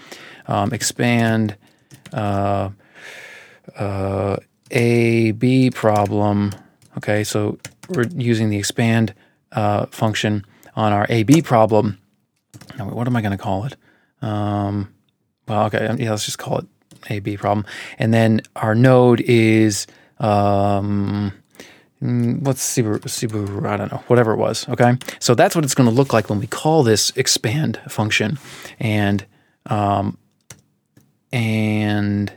um, 0.47 0.73
expand 0.73 1.55
uh, 2.13 2.69
uh, 3.77 4.37
a 4.71 5.31
b 5.31 5.69
problem. 5.69 6.53
Okay, 6.97 7.23
so 7.23 7.57
we're 7.89 8.07
using 8.07 8.49
the 8.49 8.57
expand 8.57 9.13
uh, 9.51 9.85
function 9.87 10.45
on 10.75 10.91
our 10.91 11.05
a 11.09 11.23
b 11.23 11.41
problem. 11.41 11.99
Now, 12.77 12.89
what 12.89 13.07
am 13.07 13.15
I 13.15 13.21
going 13.21 13.37
to 13.37 13.37
call 13.37 13.65
it? 13.65 13.75
Um, 14.21 14.93
well, 15.47 15.65
okay, 15.65 15.95
yeah, 15.97 16.11
let's 16.11 16.25
just 16.25 16.39
call 16.39 16.59
it 16.59 16.67
a 17.09 17.19
b 17.19 17.37
problem, 17.37 17.65
and 17.97 18.13
then 18.13 18.41
our 18.55 18.75
node 18.75 19.21
is 19.21 19.87
um, 20.19 21.33
what's 21.99 22.61
Sibu, 22.61 22.99
Sibu, 22.99 23.65
I 23.65 23.77
don't 23.77 23.91
know, 23.91 24.03
whatever 24.07 24.33
it 24.33 24.37
was. 24.37 24.67
Okay. 24.69 24.97
So 25.19 25.35
that's 25.35 25.55
what 25.55 25.65
it's 25.65 25.75
going 25.75 25.89
to 25.89 25.95
look 25.95 26.13
like 26.13 26.29
when 26.29 26.39
we 26.39 26.47
call 26.47 26.83
this 26.83 27.11
expand 27.15 27.79
function. 27.89 28.37
And, 28.79 29.25
um, 29.65 30.17
and 31.31 32.31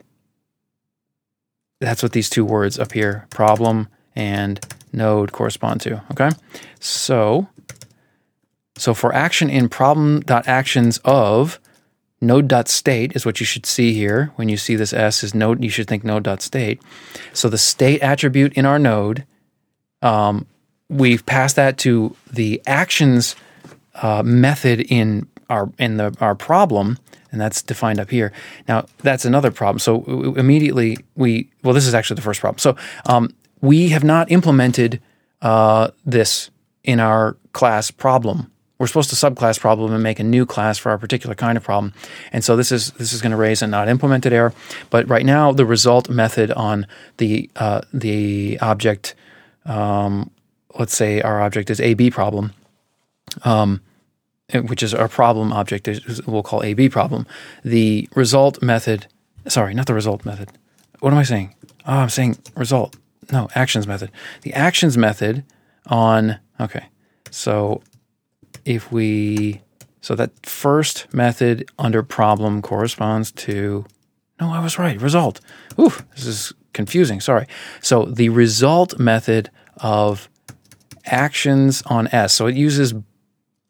that's 1.81 2.03
what 2.03 2.12
these 2.12 2.31
two 2.31 2.45
words 2.45 2.79
up 2.79 2.93
here, 2.93 3.27
problem 3.31 3.89
and 4.15 4.65
node 4.93 5.33
correspond 5.33 5.81
to. 5.83 6.03
Okay. 6.11 6.31
So, 6.81 7.49
so 8.77 8.95
for 8.95 9.15
action 9.15 9.49
in 9.49 9.69
problem.actions 9.69 10.99
of 11.05 11.59
node.state 12.23 13.14
is 13.14 13.26
what 13.26 13.41
you 13.41 13.47
should 13.47 13.67
see 13.67 13.93
here. 13.93 14.33
When 14.37 14.49
you 14.49 14.57
see 14.57 14.76
this 14.76 14.93
S 14.93 15.25
is 15.25 15.35
node, 15.35 15.62
you 15.62 15.71
should 15.71 15.88
think 15.88 16.05
node.state. 16.05 16.81
So 17.33 17.49
the 17.49 17.59
state 17.59 18.00
attribute 18.00 18.52
in 18.55 18.64
our 18.64 18.79
node, 18.79 19.26
um, 20.00 20.47
we've 20.88 21.26
passed 21.26 21.57
that 21.57 21.76
to 21.79 22.17
the 22.33 22.62
actions 22.67 23.35
uh, 23.97 24.23
method 24.25 24.81
in 24.81 25.29
our 25.50 25.71
in 25.79 25.97
the 25.97 26.17
our 26.21 26.35
problem, 26.35 26.99
and 27.31 27.41
that's 27.41 27.61
defined 27.61 28.00
up 28.00 28.11
here. 28.11 28.33
Now 28.69 28.87
that's 28.99 29.25
another 29.25 29.50
problem. 29.50 29.79
So 29.81 30.02
immediately 30.37 30.99
we 31.17 31.50
well, 31.62 31.75
this 31.75 31.87
is 31.87 31.95
actually 31.95 32.17
the 32.17 32.23
first 32.23 32.41
problem. 32.41 32.59
So 32.59 32.76
um, 33.07 33.35
we 33.61 33.88
have 33.88 34.05
not 34.05 34.31
implemented 34.31 35.00
uh, 35.43 35.91
this 36.07 36.50
in 36.85 37.00
our 37.00 37.37
class 37.52 37.91
problem 37.91 38.51
we're 38.79 38.87
supposed 38.87 39.11
to 39.11 39.17
subclass 39.17 39.61
problem 39.61 39.93
and 39.93 40.02
make 40.02 40.19
a 40.19 40.25
new 40.25 40.45
class 40.45 40.79
for 40.79 40.91
our 40.91 40.99
particular 40.99 41.35
kind 41.35 41.57
of 41.57 41.62
problem. 41.62 41.93
And 42.33 42.43
so 42.43 42.57
this 42.57 42.73
is 42.73 42.91
this 42.93 43.12
is 43.12 43.23
going 43.23 43.31
to 43.31 43.37
raise 43.37 43.62
a 43.62 43.67
not 43.67 43.88
implemented 43.88 44.33
error. 44.33 44.52
But 44.91 45.09
right 45.09 45.25
now, 45.25 45.52
the 45.52 45.67
result 45.67 46.09
method 46.09 46.50
on 46.50 46.87
the 47.19 47.49
uh, 47.57 47.83
the 47.93 48.59
object, 48.61 49.14
um, 49.67 50.31
let's 50.79 50.97
say 50.97 51.21
our 51.21 51.41
object 51.43 51.71
is 51.71 51.81
AB 51.81 52.11
problem, 52.11 52.52
um, 53.45 53.81
which 54.52 54.83
is 54.83 54.95
our 54.95 55.09
problem 55.09 55.52
object. 55.52 55.88
We'll 56.26 56.43
call 56.43 56.64
AB 56.64 56.88
problem. 56.88 57.26
The 57.64 58.09
result 58.14 58.62
method, 58.62 59.07
sorry, 59.47 59.75
not 59.75 59.87
the 59.87 59.95
result 59.95 60.25
method. 60.25 60.49
What 61.00 61.12
am 61.12 61.19
I 61.19 61.25
saying? 61.25 61.55
Oh, 61.87 61.99
I'm 61.99 62.11
saying 62.11 62.38
result. 62.57 62.97
No, 63.31 63.49
actions 63.55 63.87
method. 63.87 64.11
The 64.43 64.52
actions 64.55 64.99
method 64.99 65.45
on 65.87 66.38
okay. 66.61 66.87
So 67.31 67.83
if 68.64 68.90
we, 68.92 69.61
so 70.00 70.14
that 70.14 70.47
first 70.47 71.12
method 71.12 71.69
under 71.78 72.02
problem 72.02 72.62
corresponds 72.62 73.33
to, 73.33 73.85
no, 74.40 74.50
I 74.50 74.61
was 74.61 74.78
right, 74.78 75.00
result. 75.00 75.40
Ooh, 75.78 75.92
this 76.14 76.26
is 76.26 76.52
confusing, 76.73 77.21
sorry. 77.21 77.47
So 77.81 78.04
the 78.04 78.28
result 78.28 78.99
method 78.99 79.50
of 79.78 80.28
actions 81.04 81.83
on 81.87 82.09
S, 82.09 82.33
so 82.33 82.47
it 82.47 82.57
uses, 82.57 82.95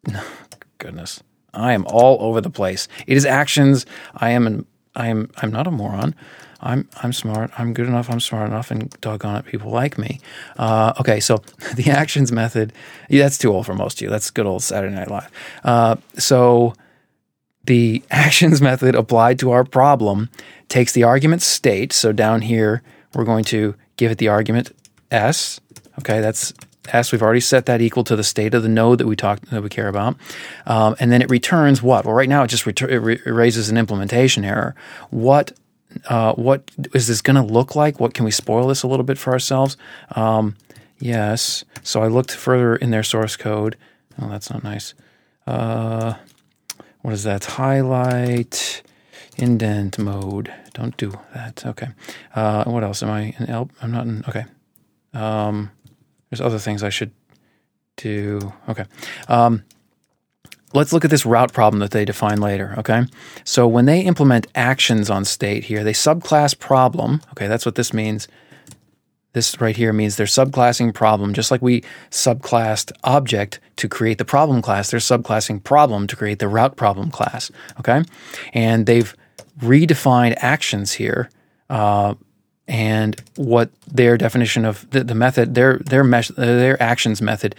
goodness, 0.78 1.22
I 1.54 1.72
am 1.72 1.84
all 1.88 2.18
over 2.20 2.40
the 2.40 2.50
place. 2.50 2.88
It 3.06 3.16
is 3.16 3.26
actions. 3.26 3.84
I 4.14 4.30
am 4.30 4.46
an, 4.46 4.66
I 4.94 5.08
am 5.08 5.30
I'm 5.38 5.50
not 5.50 5.66
a 5.66 5.70
moron. 5.70 6.14
I'm 6.62 6.88
I'm 7.02 7.12
smart. 7.12 7.50
I'm 7.58 7.74
good 7.74 7.86
enough. 7.86 8.08
I'm 8.08 8.20
smart 8.20 8.48
enough, 8.48 8.70
and 8.70 8.88
doggone 9.00 9.36
it, 9.36 9.46
people 9.46 9.70
like 9.70 9.98
me. 9.98 10.20
Uh, 10.56 10.92
okay, 11.00 11.18
so 11.20 11.42
the 11.74 11.90
actions 11.90 12.30
method. 12.30 12.72
Yeah, 13.08 13.24
that's 13.24 13.38
too 13.38 13.52
old 13.52 13.66
for 13.66 13.74
most 13.74 13.98
of 13.98 14.02
you. 14.02 14.10
That's 14.10 14.30
good 14.30 14.46
old 14.46 14.62
Saturday 14.62 14.94
Night 14.94 15.10
Live. 15.10 15.30
Uh, 15.64 15.96
so 16.16 16.74
the 17.64 18.02
actions 18.10 18.62
method 18.62 18.94
applied 18.94 19.38
to 19.40 19.50
our 19.50 19.64
problem 19.64 20.30
takes 20.68 20.92
the 20.92 21.02
argument 21.02 21.42
state. 21.42 21.92
So 21.92 22.12
down 22.12 22.42
here, 22.42 22.82
we're 23.14 23.24
going 23.24 23.44
to 23.44 23.74
give 23.96 24.10
it 24.10 24.18
the 24.18 24.28
argument 24.28 24.72
s. 25.10 25.60
Okay, 25.98 26.20
that's 26.20 26.54
s. 26.88 27.10
We've 27.10 27.22
already 27.22 27.40
set 27.40 27.66
that 27.66 27.80
equal 27.80 28.04
to 28.04 28.16
the 28.16 28.24
state 28.24 28.54
of 28.54 28.62
the 28.62 28.68
node 28.68 28.98
that 28.98 29.06
we 29.06 29.16
talked 29.16 29.50
that 29.50 29.62
we 29.62 29.68
care 29.68 29.88
about, 29.88 30.16
um, 30.66 30.94
and 31.00 31.10
then 31.10 31.22
it 31.22 31.30
returns 31.30 31.82
what? 31.82 32.04
Well, 32.04 32.14
right 32.14 32.28
now 32.28 32.44
it 32.44 32.48
just 32.48 32.64
retur- 32.64 32.88
it, 32.88 33.00
re- 33.00 33.20
it 33.24 33.30
raises 33.30 33.68
an 33.68 33.76
implementation 33.76 34.44
error. 34.44 34.74
What 35.10 35.52
uh, 36.08 36.34
what 36.34 36.70
is 36.94 37.06
this 37.06 37.22
going 37.22 37.36
to 37.36 37.42
look 37.42 37.74
like? 37.74 38.00
What 38.00 38.14
can 38.14 38.24
we 38.24 38.30
spoil 38.30 38.68
this 38.68 38.82
a 38.82 38.88
little 38.88 39.04
bit 39.04 39.18
for 39.18 39.32
ourselves? 39.32 39.76
Um, 40.12 40.56
yes. 40.98 41.64
So 41.82 42.02
I 42.02 42.08
looked 42.08 42.32
further 42.32 42.76
in 42.76 42.90
their 42.90 43.02
source 43.02 43.36
code. 43.36 43.76
Oh, 44.20 44.28
that's 44.28 44.50
not 44.50 44.62
nice. 44.62 44.94
Uh, 45.46 46.14
what 47.02 47.14
is 47.14 47.24
that? 47.24 47.44
Highlight 47.44 48.82
indent 49.36 49.98
mode. 49.98 50.52
Don't 50.74 50.96
do 50.96 51.12
that. 51.34 51.64
Okay. 51.66 51.88
Uh, 52.34 52.64
what 52.64 52.82
else 52.82 53.02
am 53.02 53.10
I 53.10 53.34
in 53.38 53.48
ELP? 53.48 53.72
I'm 53.82 53.90
not 53.90 54.06
in. 54.06 54.24
Okay. 54.28 54.44
Um, 55.14 55.70
there's 56.30 56.40
other 56.40 56.58
things 56.58 56.82
I 56.82 56.88
should 56.88 57.12
do. 57.96 58.52
Okay. 58.68 58.84
Um, 59.28 59.64
let's 60.72 60.92
look 60.92 61.04
at 61.04 61.10
this 61.10 61.26
route 61.26 61.52
problem 61.52 61.80
that 61.80 61.90
they 61.90 62.04
define 62.04 62.40
later, 62.40 62.74
okay? 62.78 63.04
So 63.44 63.66
when 63.66 63.86
they 63.86 64.00
implement 64.00 64.46
actions 64.54 65.10
on 65.10 65.24
state 65.24 65.64
here, 65.64 65.84
they 65.84 65.92
subclass 65.92 66.58
problem, 66.58 67.20
okay, 67.32 67.46
that's 67.46 67.66
what 67.66 67.74
this 67.74 67.92
means. 67.92 68.28
This 69.34 69.58
right 69.60 69.76
here 69.76 69.94
means 69.94 70.16
they're 70.16 70.26
subclassing 70.26 70.92
problem, 70.92 71.32
just 71.32 71.50
like 71.50 71.62
we 71.62 71.82
subclassed 72.10 72.92
object 73.02 73.60
to 73.76 73.88
create 73.88 74.18
the 74.18 74.24
problem 74.24 74.60
class, 74.60 74.90
they're 74.90 75.00
subclassing 75.00 75.64
problem 75.64 76.06
to 76.06 76.16
create 76.16 76.38
the 76.38 76.48
route 76.48 76.76
problem 76.76 77.10
class, 77.10 77.50
okay? 77.78 78.02
And 78.52 78.86
they've 78.86 79.16
redefined 79.60 80.34
actions 80.38 80.92
here. 80.92 81.30
Uh, 81.70 82.14
and 82.68 83.20
what 83.36 83.70
their 83.86 84.16
definition 84.16 84.64
of 84.64 84.88
the, 84.90 85.02
the 85.02 85.14
method, 85.14 85.54
their 85.54 85.78
their 85.78 86.04
mesh, 86.04 86.28
their 86.28 86.80
actions 86.80 87.20
method 87.20 87.56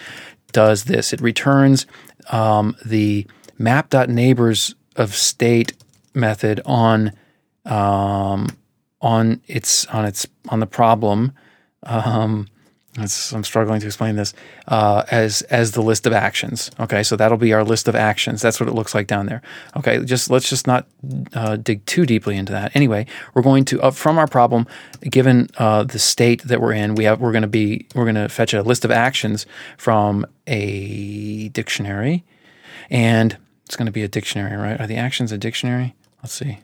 does 0.53 0.85
this. 0.85 1.11
It 1.11 1.19
returns 1.19 1.85
um, 2.31 2.75
the 2.85 3.25
map.neighbors 3.57 4.75
of 4.95 5.15
state 5.15 5.73
method 6.13 6.61
on 6.65 7.11
um, 7.65 8.47
on 9.01 9.41
its 9.47 9.85
on 9.87 10.05
its 10.05 10.27
on 10.49 10.59
the 10.59 10.67
problem. 10.67 11.33
Um, 11.83 12.47
I'm 12.95 13.43
struggling 13.43 13.79
to 13.79 13.87
explain 13.87 14.15
this 14.15 14.33
uh, 14.67 15.03
as 15.09 15.41
as 15.43 15.71
the 15.71 15.81
list 15.81 16.05
of 16.05 16.13
actions. 16.13 16.69
Okay, 16.79 17.01
so 17.01 17.15
that'll 17.15 17.39
be 17.39 17.51
our 17.51 17.63
list 17.63 17.87
of 17.87 17.95
actions. 17.95 18.41
That's 18.41 18.59
what 18.59 18.69
it 18.69 18.75
looks 18.75 18.93
like 18.93 19.07
down 19.07 19.25
there. 19.25 19.41
Okay, 19.75 20.03
just 20.05 20.29
let's 20.29 20.47
just 20.47 20.67
not 20.67 20.85
uh, 21.33 21.55
dig 21.55 21.83
too 21.87 22.05
deeply 22.05 22.37
into 22.37 22.51
that. 22.51 22.75
Anyway, 22.75 23.07
we're 23.33 23.41
going 23.41 23.65
to 23.65 23.81
up 23.81 23.95
from 23.95 24.19
our 24.19 24.27
problem, 24.27 24.67
given 25.01 25.49
uh, 25.57 25.83
the 25.83 25.97
state 25.97 26.43
that 26.43 26.61
we're 26.61 26.73
in, 26.73 26.93
we 26.93 27.05
have 27.05 27.19
we're 27.19 27.31
going 27.31 27.41
to 27.41 27.47
be 27.47 27.87
we're 27.95 28.05
going 28.05 28.15
to 28.15 28.29
fetch 28.29 28.53
a 28.53 28.61
list 28.61 28.85
of 28.85 28.91
actions 28.91 29.47
from 29.77 30.25
a 30.45 31.49
dictionary, 31.49 32.23
and 32.91 33.37
it's 33.65 33.75
going 33.75 33.87
to 33.87 33.91
be 33.91 34.03
a 34.03 34.07
dictionary, 34.07 34.55
right? 34.55 34.79
Are 34.79 34.87
the 34.87 34.97
actions 34.97 35.31
a 35.31 35.37
dictionary? 35.39 35.95
Let's 36.21 36.33
see. 36.33 36.59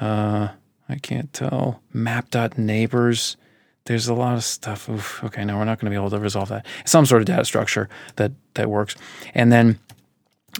Uh, 0.00 0.48
I 0.88 0.96
can't 0.96 1.32
tell. 1.32 1.80
Map.neighbors 1.92 3.36
there's 3.86 4.08
a 4.08 4.14
lot 4.14 4.34
of 4.34 4.44
stuff. 4.44 4.88
Oof, 4.88 5.22
okay, 5.24 5.44
no, 5.44 5.56
we're 5.56 5.64
not 5.64 5.78
going 5.78 5.90
to 5.92 5.96
be 5.98 6.00
able 6.00 6.10
to 6.10 6.18
resolve 6.18 6.48
that. 6.48 6.66
Some 6.84 7.06
sort 7.06 7.22
of 7.22 7.26
data 7.26 7.44
structure 7.44 7.88
that 8.16 8.32
that 8.54 8.70
works, 8.70 8.96
and 9.34 9.52
then, 9.52 9.78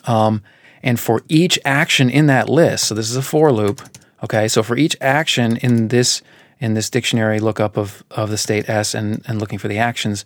um, 0.07 0.43
and 0.83 1.01
for 1.01 1.23
each 1.29 1.59
action 1.65 2.11
in 2.11 2.27
that 2.27 2.49
list, 2.49 2.89
so 2.89 2.95
this 2.95 3.11
is 3.11 3.17
a 3.17 3.23
for 3.23 3.53
loop. 3.53 3.81
Okay, 4.23 4.49
so 4.49 4.63
for 4.63 4.77
each 4.77 4.97
action 5.01 5.57
in 5.59 5.89
this 5.89 6.23
in 6.61 6.75
this 6.75 6.91
dictionary 6.91 7.41
lookup 7.41 7.77
of 7.77 8.05
of 8.11 8.31
the 8.31 8.39
state 8.39 8.69
S 8.69 8.95
and 8.95 9.23
and 9.27 9.41
looking 9.41 9.59
for 9.59 9.69
the 9.69 9.79
actions 9.79 10.25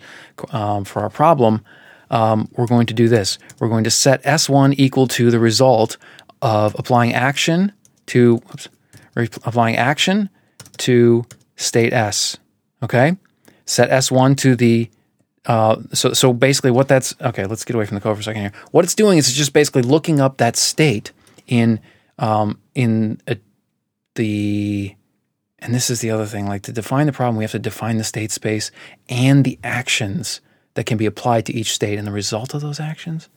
um, 0.50 0.85
for 0.85 1.02
our 1.02 1.11
problem, 1.11 1.64
um, 2.11 2.49
we're 2.57 2.67
going 2.67 2.87
to 2.87 2.95
do 2.95 3.09
this. 3.09 3.38
We're 3.61 3.69
going 3.69 3.85
to 3.85 3.90
set 3.90 4.23
S1 4.25 4.75
equal 4.76 5.07
to 5.09 5.31
the 5.31 5.38
result 5.38 5.97
of 6.43 6.75
applying 6.78 7.14
action 7.14 7.73
to 8.07 8.43
oops, 8.52 8.69
re- 9.14 9.28
applying 9.45 9.76
action 9.76 10.31
to 10.78 11.25
state 11.57 11.93
S. 11.93 12.38
Okay, 12.83 13.17
set 13.65 13.91
S1 13.91 14.37
to 14.39 14.57
the 14.57 14.91
uh, 15.47 15.77
so 15.93 16.13
so 16.13 16.33
basically 16.33 16.71
what 16.71 16.89
that's 16.89 17.15
okay. 17.21 17.47
Let's 17.47 17.65
get 17.65 17.75
away 17.75 17.87
from 17.87 17.95
the 17.95 18.01
code 18.01 18.17
for 18.17 18.21
a 18.21 18.25
second 18.25 18.43
here. 18.43 18.53
What 18.71 18.85
it's 18.85 18.95
doing 18.95 19.19
is 19.19 19.29
it's 19.29 19.37
just 19.37 19.55
basically 19.55 19.83
looking 19.83 20.21
up 20.21 20.37
that 20.37 20.57
state 20.57 21.13
in 21.47 21.81
um, 22.19 22.61
in 22.75 23.21
a, 23.27 23.39
the 24.15 24.95
and 25.59 25.75
this 25.75 25.89
is 25.89 26.01
the 26.01 26.11
other 26.11 26.27
thing. 26.27 26.47
Like 26.47 26.63
to 26.63 26.73
define 26.73 27.07
the 27.07 27.13
problem, 27.13 27.37
we 27.37 27.45
have 27.45 27.53
to 27.53 27.59
define 27.59 27.97
the 27.97 28.05
state 28.05 28.31
space 28.31 28.71
and 29.09 29.43
the 29.43 29.59
actions 29.65 30.41
that 30.75 30.85
can 30.85 30.99
be 30.99 31.07
applied 31.07 31.47
to 31.47 31.55
each 31.55 31.73
state 31.73 31.99
and 31.99 32.07
the 32.07 32.13
result 32.13 32.53
of 32.53 32.61
those 32.61 32.79
actions. 32.79 33.31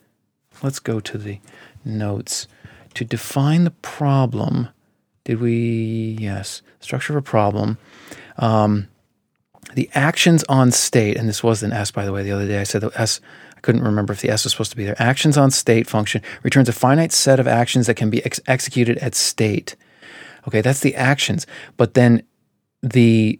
Let's 0.62 0.80
go 0.80 1.00
to 1.00 1.18
the 1.18 1.40
notes. 1.86 2.48
To 2.96 3.06
define 3.06 3.64
the 3.64 3.72
problem, 3.72 4.68
did 5.24 5.40
we? 5.40 6.18
Yes, 6.20 6.62
structure 6.82 7.14
of 7.14 7.18
a 7.18 7.22
problem. 7.22 7.78
Um, 8.38 8.90
the 9.74 9.90
actions 9.94 10.44
on 10.50 10.72
state, 10.72 11.18
and 11.18 11.30
this 11.30 11.44
was 11.44 11.64
an 11.64 11.72
S, 11.72 11.92
by 11.92 12.06
the 12.06 12.12
way, 12.12 12.24
the 12.24 12.32
other 12.32 12.48
day. 12.48 12.60
I 12.60 12.64
said 12.64 12.82
the 12.82 12.92
S, 13.00 13.22
I 13.56 13.60
couldn't 13.62 13.84
remember 13.84 14.14
if 14.14 14.22
the 14.22 14.30
S 14.30 14.44
was 14.44 14.52
supposed 14.54 14.72
to 14.72 14.78
be 14.78 14.86
there. 14.86 15.02
Actions 15.02 15.38
on 15.38 15.52
state 15.52 15.88
function 15.88 16.22
returns 16.44 16.70
a 16.70 16.74
finite 16.74 17.12
set 17.12 17.40
of 17.40 17.48
actions 17.48 17.88
that 17.88 17.96
can 17.96 18.10
be 18.10 18.24
ex- 18.26 18.42
executed 18.48 18.98
at 18.98 19.16
state. 19.16 19.76
Okay, 20.48 20.62
that's 20.62 20.80
the 20.80 20.96
actions. 20.96 21.46
But 21.78 21.94
then 21.94 22.24
the 22.82 23.40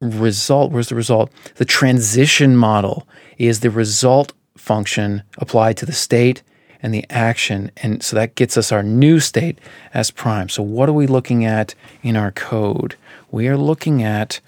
result, 0.00 0.72
where's 0.72 0.88
the 0.88 0.94
result? 0.94 1.30
The 1.56 1.64
transition 1.64 2.56
model 2.56 3.06
is 3.38 3.60
the 3.60 3.70
result 3.70 4.32
function 4.56 5.22
applied 5.38 5.76
to 5.78 5.86
the 5.86 5.92
state 5.92 6.42
and 6.82 6.92
the 6.92 7.04
action. 7.10 7.70
And 7.78 8.02
so 8.02 8.16
that 8.16 8.34
gets 8.34 8.56
us 8.56 8.72
our 8.72 8.82
new 8.82 9.20
state 9.20 9.58
S 9.94 10.10
prime. 10.10 10.48
So 10.48 10.62
what 10.62 10.88
are 10.88 10.92
we 10.92 11.06
looking 11.06 11.44
at 11.44 11.74
in 12.02 12.16
our 12.16 12.32
code? 12.32 12.96
We 13.30 13.48
are 13.48 13.56
looking 13.56 14.02
at 14.02 14.40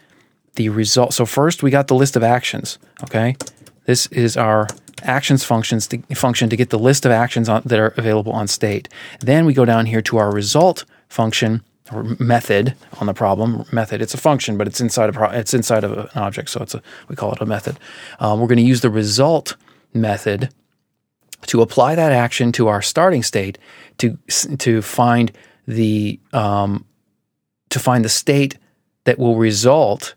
the 0.57 0.69
result. 0.69 1.15
So 1.15 1.27
first 1.27 1.63
we 1.63 1.71
got 1.71 1.89
the 1.89 1.95
list 1.95 2.17
of 2.17 2.23
actions. 2.23 2.79
Okay. 3.03 3.37
This 3.87 4.07
is 4.07 4.37
our 4.37 4.69
actions 5.03 5.45
functions 5.45 5.87
to, 5.89 5.99
function 6.15 6.49
to 6.49 6.57
get 6.57 6.71
the 6.71 6.79
list 6.79 7.05
of 7.05 7.13
actions 7.13 7.49
on, 7.49 7.63
that 7.67 7.79
are 7.79 7.95
available 7.97 8.33
on 8.33 8.49
state. 8.49 8.89
Then 9.21 9.45
we 9.45 9.53
go 9.53 9.65
down 9.65 9.87
here 9.87 10.03
to 10.03 10.17
our 10.17 10.33
result 10.33 10.85
function 11.09 11.63
or 11.93 12.05
method 12.19 12.75
on 13.01 13.07
the 13.07 13.15
problem 13.15 13.65
method. 13.71 14.01
It's 14.01 14.15
a 14.15 14.19
function, 14.19 14.57
but 14.57 14.67
it's 14.67 14.81
inside 14.81 15.11
of 15.11 15.17
it's 15.35 15.53
inside 15.53 15.85
of 15.85 15.93
an 15.93 16.09
object, 16.15 16.49
so 16.49 16.63
it's 16.63 16.75
a 16.75 16.83
we 17.09 17.17
call 17.17 17.33
it 17.33 17.41
a 17.41 17.47
method. 17.47 17.79
Um, 18.21 18.41
we're 18.41 18.47
going 18.47 18.57
to 18.57 18.63
use 18.63 18.81
the 18.81 18.91
result 18.91 19.57
method 19.93 20.51
to 21.47 21.61
apply 21.61 21.95
that 21.95 22.11
action 22.11 22.53
to 22.53 22.69
our 22.69 22.81
starting 22.81 23.23
state 23.23 23.59
to 23.99 24.17
to 24.59 24.81
find 24.81 25.31
the 25.67 26.19
um, 26.33 26.87
to 27.69 27.79
find 27.79 28.05
the 28.05 28.09
state 28.09 28.57
that 29.05 29.19
will 29.19 29.37
result 29.37 30.15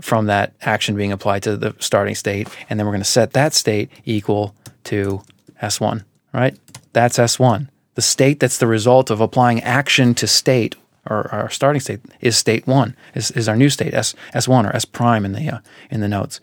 from 0.00 0.26
that 0.26 0.54
action 0.62 0.96
being 0.96 1.12
applied 1.12 1.42
to 1.42 1.56
the 1.56 1.74
starting 1.78 2.14
state. 2.14 2.48
And 2.68 2.78
then 2.78 2.86
we're 2.86 2.92
going 2.92 3.00
to 3.00 3.04
set 3.04 3.32
that 3.32 3.54
state 3.54 3.90
equal 4.04 4.54
to 4.84 5.22
S1, 5.62 6.04
right? 6.32 6.56
That's 6.92 7.18
S1. 7.18 7.68
The 7.94 8.02
state 8.02 8.40
that's 8.40 8.58
the 8.58 8.66
result 8.66 9.10
of 9.10 9.20
applying 9.20 9.60
action 9.62 10.14
to 10.14 10.26
state 10.26 10.76
or 11.10 11.32
our 11.32 11.50
starting 11.50 11.80
state 11.80 12.00
is 12.20 12.36
state 12.36 12.66
one, 12.66 12.94
is, 13.14 13.30
is 13.30 13.48
our 13.48 13.56
new 13.56 13.70
state, 13.70 13.94
S, 13.94 14.14
S1 14.34 14.68
or 14.68 14.76
S 14.76 14.84
prime 14.84 15.24
in 15.24 15.32
the, 15.32 15.48
uh, 15.48 15.58
in 15.90 16.00
the 16.00 16.08
notes. 16.08 16.40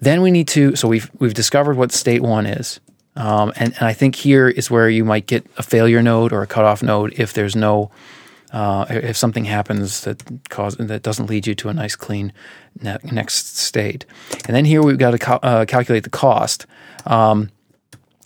Then 0.00 0.22
we 0.22 0.30
need 0.30 0.48
to, 0.48 0.74
so 0.76 0.88
we've, 0.88 1.10
we've 1.18 1.34
discovered 1.34 1.76
what 1.76 1.92
state 1.92 2.22
one 2.22 2.46
is. 2.46 2.80
Um, 3.16 3.52
and, 3.56 3.74
and 3.74 3.82
I 3.82 3.92
think 3.92 4.16
here 4.16 4.48
is 4.48 4.70
where 4.70 4.88
you 4.88 5.04
might 5.04 5.26
get 5.26 5.46
a 5.56 5.62
failure 5.62 6.02
node 6.02 6.32
or 6.32 6.42
a 6.42 6.46
cutoff 6.46 6.82
node 6.82 7.14
if 7.18 7.32
there's 7.32 7.56
no 7.56 7.90
uh, 8.52 8.86
if 8.88 9.16
something 9.16 9.44
happens 9.44 10.02
that 10.02 10.22
cause 10.48 10.76
that 10.76 11.02
doesn't 11.02 11.28
lead 11.28 11.46
you 11.46 11.54
to 11.54 11.68
a 11.68 11.74
nice 11.74 11.96
clean 11.96 12.32
ne- 12.80 12.98
next 13.04 13.56
state. 13.58 14.06
And 14.46 14.56
then 14.56 14.64
here 14.64 14.82
we've 14.82 14.98
got 14.98 15.10
to 15.12 15.18
cal- 15.18 15.40
uh, 15.42 15.64
calculate 15.66 16.04
the 16.04 16.10
cost. 16.10 16.66
Um, 17.06 17.50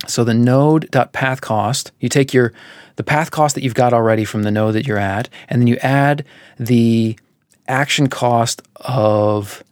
so 0.07 0.25
the 0.25 0.35
node 0.35 0.91
dot 0.91 1.13
path 1.13 1.41
cost, 1.41 1.93
you 2.01 2.09
take 2.09 2.35
your 2.35 2.53
the 2.97 3.05
path 3.05 3.31
cost 3.31 3.55
that 3.55 3.63
you've 3.65 3.75
got 3.75 3.93
already 3.93 4.25
from 4.25 4.43
the 4.43 4.51
node 4.51 4.75
that 4.75 4.87
you're 4.87 4.99
at, 4.99 5.29
and 5.49 5.61
then 5.61 5.67
you 5.67 5.77
add 5.77 6.25
the 6.59 7.17
action 7.67 8.09
cost 8.09 8.63
of 8.77 9.63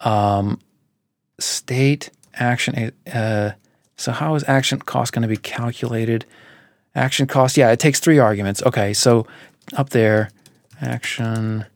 um, 0.00 0.58
state 1.38 2.10
action. 2.34 2.92
Uh, 3.12 3.52
so 3.96 4.12
how 4.12 4.34
is 4.34 4.44
action 4.46 4.78
cost 4.80 5.12
going 5.12 5.22
to 5.22 5.28
be 5.28 5.36
calculated? 5.36 6.24
Action 6.94 7.26
cost, 7.26 7.56
yeah, 7.56 7.70
it 7.70 7.78
takes 7.78 8.00
three 8.00 8.18
arguments. 8.18 8.62
Okay, 8.62 8.94
so 8.94 9.26
up 9.74 9.90
there, 9.90 10.30
action. 10.80 11.66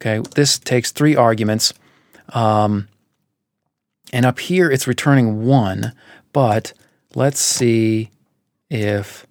Okay, 0.00 0.26
this 0.34 0.58
takes 0.58 0.92
three 0.92 1.16
arguments. 1.16 1.74
Um, 2.30 2.88
and 4.12 4.24
up 4.24 4.38
here, 4.38 4.70
it's 4.70 4.86
returning 4.86 5.44
one, 5.44 5.92
but 6.32 6.72
let's 7.14 7.40
see 7.40 8.10
if 8.70 9.26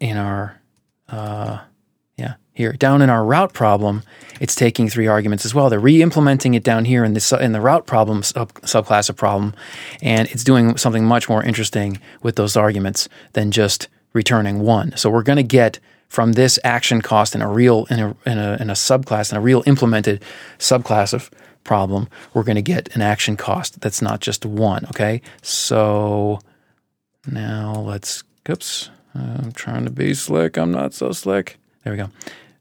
in 0.00 0.16
our, 0.16 0.60
uh, 1.08 1.60
yeah, 2.16 2.34
here, 2.52 2.72
down 2.72 3.02
in 3.02 3.10
our 3.10 3.24
route 3.24 3.52
problem, 3.52 4.02
it's 4.40 4.54
taking 4.54 4.88
three 4.88 5.06
arguments 5.06 5.44
as 5.44 5.54
well. 5.54 5.68
They're 5.68 5.80
re-implementing 5.80 6.54
it 6.54 6.64
down 6.64 6.84
here 6.84 7.04
in 7.04 7.14
the, 7.14 7.38
in 7.40 7.52
the 7.52 7.60
route 7.60 7.86
problem 7.86 8.22
sub, 8.22 8.52
subclass 8.62 9.10
of 9.10 9.16
problem, 9.16 9.54
and 10.00 10.28
it's 10.28 10.44
doing 10.44 10.76
something 10.76 11.04
much 11.04 11.28
more 11.28 11.42
interesting 11.42 12.00
with 12.22 12.36
those 12.36 12.56
arguments 12.56 13.08
than 13.32 13.50
just 13.50 13.88
returning 14.18 14.56
one. 14.60 14.88
So 14.96 15.10
we're 15.10 15.28
going 15.30 15.42
to 15.48 15.56
get 15.60 15.80
from 16.08 16.32
this 16.32 16.58
action 16.64 17.02
cost 17.02 17.34
in 17.34 17.42
a 17.42 17.48
real 17.48 17.86
in 17.90 18.00
a, 18.00 18.16
in 18.26 18.38
a 18.38 18.56
in 18.62 18.70
a 18.70 18.74
subclass 18.74 19.30
in 19.30 19.38
a 19.38 19.40
real 19.40 19.62
implemented 19.66 20.22
subclass 20.58 21.12
of 21.12 21.30
problem, 21.68 22.08
we're 22.32 22.42
going 22.42 22.56
to 22.56 22.62
get 22.74 22.94
an 22.96 23.02
action 23.02 23.36
cost 23.36 23.80
that's 23.80 24.00
not 24.02 24.20
just 24.20 24.44
one. 24.46 24.86
Okay, 24.86 25.20
so 25.42 26.40
now 27.26 27.74
let's. 27.74 28.24
Oops, 28.50 28.90
I'm 29.14 29.52
trying 29.52 29.84
to 29.84 29.90
be 29.90 30.14
slick. 30.14 30.56
I'm 30.56 30.72
not 30.72 30.94
so 30.94 31.12
slick. 31.12 31.58
There 31.84 31.92
we 31.92 31.98
go. 31.98 32.08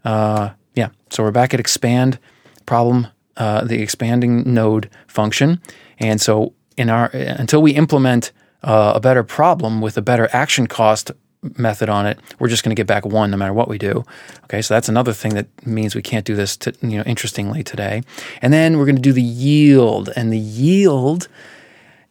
Uh, 0.03 0.49
yeah, 0.75 0.89
so 1.09 1.23
we're 1.23 1.31
back 1.31 1.53
at 1.53 1.61
expand 1.61 2.19
problem, 2.65 3.07
uh, 3.37 3.63
the 3.63 3.81
expanding 3.81 4.53
node 4.53 4.89
function, 5.07 5.61
and 5.97 6.19
so 6.19 6.53
in 6.75 6.89
our 6.89 7.05
until 7.13 7.61
we 7.61 7.71
implement 7.71 8.33
uh, 8.63 8.91
a 8.95 8.99
better 8.99 9.23
problem 9.23 9.79
with 9.79 9.97
a 9.97 10.01
better 10.01 10.27
action 10.33 10.67
cost 10.67 11.11
method 11.57 11.89
on 11.89 12.05
it, 12.05 12.19
we're 12.39 12.47
just 12.47 12.63
going 12.63 12.75
to 12.75 12.79
get 12.79 12.87
back 12.87 13.05
one 13.05 13.31
no 13.31 13.37
matter 13.37 13.53
what 13.53 13.67
we 13.67 13.77
do. 13.77 14.03
Okay, 14.45 14.61
so 14.61 14.73
that's 14.73 14.89
another 14.89 15.13
thing 15.13 15.35
that 15.35 15.47
means 15.65 15.95
we 15.95 16.01
can't 16.01 16.25
do 16.25 16.35
this, 16.35 16.57
to, 16.57 16.73
you 16.81 16.97
know, 16.97 17.03
interestingly 17.03 17.63
today. 17.63 18.03
And 18.41 18.51
then 18.51 18.77
we're 18.77 18.85
going 18.85 18.95
to 18.95 19.01
do 19.01 19.13
the 19.13 19.21
yield, 19.21 20.09
and 20.15 20.31
the 20.31 20.37
yield 20.37 21.27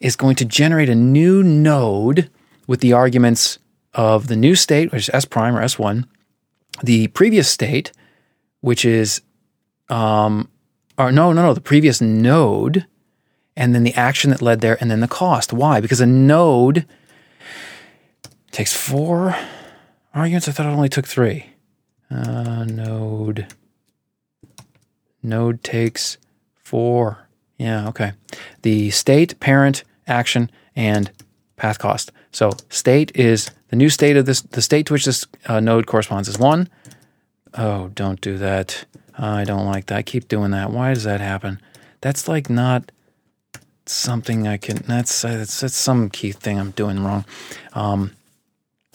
is 0.01 0.17
going 0.17 0.37
to 0.37 0.45
generate 0.45 0.89
a 0.89 0.95
new 0.95 1.43
node 1.43 2.31
with 2.67 2.81
the 2.81 2.93
arguments 2.93 3.59
of 3.95 4.29
the 4.29 4.37
new 4.37 4.55
state, 4.55 4.93
which 4.93 5.09
is 5.09 5.15
S 5.15 5.25
prime 5.25 5.57
or 5.57 5.63
S1, 5.63 6.07
the 6.83 7.09
previous 7.09 7.49
state, 7.49 7.93
which 8.61 8.85
is, 8.85 9.23
um, 9.89 10.49
or 10.99 11.11
no, 11.11 11.33
no, 11.33 11.43
no, 11.43 11.55
the 11.55 11.61
previous 11.61 12.01
node, 12.01 12.87
and 13.57 13.75
then 13.75 13.85
the 13.85 13.95
action 13.95 14.31
that 14.31 14.43
led 14.43 14.61
there, 14.61 14.77
and 14.81 14.91
then 14.91 15.01
the 15.01 15.09
cost. 15.09 15.53
Why? 15.53 15.81
Because 15.81 16.01
a 16.01 16.07
node 16.07 16.87
Takes 18.57 18.73
four 18.73 19.37
arguments. 20.15 20.49
I 20.49 20.53
thought 20.53 20.65
it 20.65 20.71
only 20.71 20.89
took 20.89 21.07
three. 21.07 21.45
Uh, 22.11 22.65
node. 22.65 23.49
Node 25.23 25.63
takes 25.63 26.17
four. 26.55 27.29
Yeah, 27.59 27.87
okay. 27.89 28.13
The 28.63 28.89
state, 28.93 29.39
parent, 29.41 29.85
action, 30.07 30.51
and 30.75 31.11
path 31.57 31.79
cost. 31.79 32.13
So 32.33 32.53
state 32.71 33.15
is 33.15 33.51
the 33.69 33.77
new 33.77 33.91
state 33.91 34.17
of 34.17 34.25
this. 34.25 34.41
The 34.41 34.63
state 34.63 34.87
to 34.87 34.95
which 34.95 35.05
this 35.05 35.27
uh, 35.45 35.61
node 35.61 35.87
corresponds 35.87 36.27
is 36.27 36.39
one. 36.39 36.71
Oh, 37.53 37.89
don't 37.89 38.23
do 38.23 38.39
that. 38.39 38.87
I 39.19 39.45
don't 39.45 39.67
like 39.67 39.85
that. 39.89 39.99
I 39.99 40.03
keep 40.03 40.29
doing 40.29 40.53
that. 40.53 40.71
Why 40.71 40.95
does 40.95 41.05
that 41.05 41.21
happen? 41.21 41.61
That's 42.01 42.27
like 42.27 42.49
not 42.49 42.91
something 43.85 44.49
I 44.49 44.57
can. 44.57 44.79
That's 44.79 45.21
that's, 45.21 45.61
that's 45.61 45.77
some 45.77 46.09
key 46.09 46.33
thing 46.33 46.59
I'm 46.59 46.71
doing 46.71 47.05
wrong. 47.05 47.27
Um, 47.75 48.13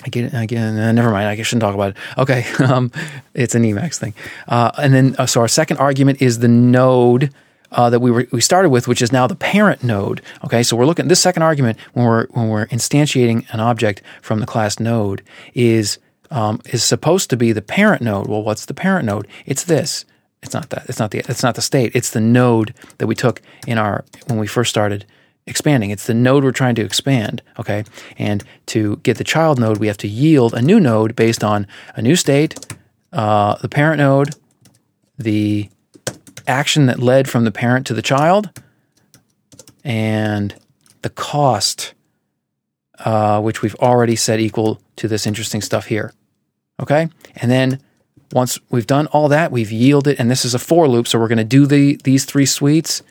Again, 0.05 0.33
again, 0.35 0.77
uh, 0.77 0.91
never 0.91 1.11
mind. 1.11 1.27
I 1.27 1.41
shouldn't 1.41 1.61
talk 1.61 1.75
about 1.75 1.91
it. 1.91 1.97
Okay, 2.17 2.45
um, 2.63 2.91
it's 3.33 3.55
an 3.55 3.63
Emacs 3.63 3.97
thing. 3.97 4.13
Uh, 4.47 4.71
and 4.77 4.93
then, 4.93 5.15
uh, 5.17 5.25
so 5.25 5.41
our 5.41 5.47
second 5.47 5.77
argument 5.77 6.21
is 6.21 6.39
the 6.39 6.47
node 6.47 7.31
uh, 7.71 7.89
that 7.89 7.99
we 7.99 8.11
were, 8.11 8.27
we 8.31 8.41
started 8.41 8.69
with, 8.69 8.87
which 8.87 9.01
is 9.01 9.11
now 9.11 9.27
the 9.27 9.35
parent 9.35 9.83
node. 9.83 10.21
Okay, 10.43 10.63
so 10.63 10.75
we're 10.75 10.85
looking 10.85 11.07
this 11.07 11.21
second 11.21 11.43
argument 11.43 11.77
when 11.93 12.05
we're 12.05 12.27
when 12.27 12.49
we're 12.49 12.67
instantiating 12.67 13.45
an 13.53 13.59
object 13.59 14.01
from 14.21 14.39
the 14.39 14.45
class 14.45 14.79
node 14.79 15.21
is 15.53 15.99
um, 16.31 16.61
is 16.65 16.83
supposed 16.83 17.29
to 17.29 17.37
be 17.37 17.51
the 17.51 17.61
parent 17.61 18.01
node. 18.01 18.27
Well, 18.27 18.43
what's 18.43 18.65
the 18.65 18.73
parent 18.73 19.05
node? 19.05 19.27
It's 19.45 19.63
this. 19.63 20.05
It's 20.43 20.53
not 20.53 20.69
that. 20.71 20.85
It's 20.89 20.99
not 20.99 21.11
the. 21.11 21.19
It's 21.19 21.43
not 21.43 21.55
the 21.55 21.61
state. 21.61 21.95
It's 21.95 22.09
the 22.09 22.21
node 22.21 22.73
that 22.97 23.07
we 23.07 23.15
took 23.15 23.41
in 23.67 23.77
our 23.77 24.03
when 24.27 24.39
we 24.39 24.47
first 24.47 24.69
started 24.69 25.05
expanding. 25.47 25.89
It's 25.89 26.08
the 26.08 26.13
node 26.13 26.43
we're 26.43 26.51
trying 26.51 26.75
to 26.75 26.84
expand. 26.84 27.41
Okay. 27.60 27.84
And 28.17 28.43
to 28.67 28.97
get 28.97 29.17
the 29.17 29.23
child 29.23 29.60
node, 29.60 29.77
we 29.77 29.88
have 29.88 29.97
to 29.97 30.08
yield 30.08 30.54
a 30.54 30.62
new 30.62 30.80
node 30.80 31.15
based 31.15 31.43
on 31.43 31.67
a 31.95 32.01
new 32.01 32.15
state, 32.15 32.73
uh, 33.12 33.56
the 33.58 33.69
parent 33.69 33.97
node, 33.99 34.36
the 35.17 35.69
action 36.47 36.86
that 36.88 36.99
led 36.99 37.30
from 37.30 37.43
the 37.43 37.51
parent 37.51 37.86
to 37.88 37.93
the 37.93 38.01
child, 38.01 38.49
and 39.84 40.56
the 41.01 41.10
cost, 41.10 41.93
uh, 42.99 43.41
which 43.41 43.62
we've 43.62 43.75
already 43.75 44.15
set 44.15 44.39
equal 44.39 44.82
to 44.95 45.08
this 45.08 45.25
interesting 45.25 45.62
stuff 45.62 45.88
here. 45.88 46.13
Okay. 46.80 47.10
And 47.36 47.49
then 47.49 47.80
once 48.32 48.60
we've 48.69 48.88
done 48.88 49.08
all 49.08 49.27
that, 49.27 49.51
we've 49.51 49.71
yielded, 49.71 50.19
and 50.19 50.30
this 50.30 50.45
is 50.45 50.54
a 50.54 50.60
for 50.60 50.88
loop. 50.88 51.08
So 51.08 51.19
we're 51.19 51.27
going 51.27 51.38
to 51.38 51.43
do 51.43 51.65
the 51.65 51.99
these 52.04 52.25
three 52.25 52.45
suites 52.45 53.01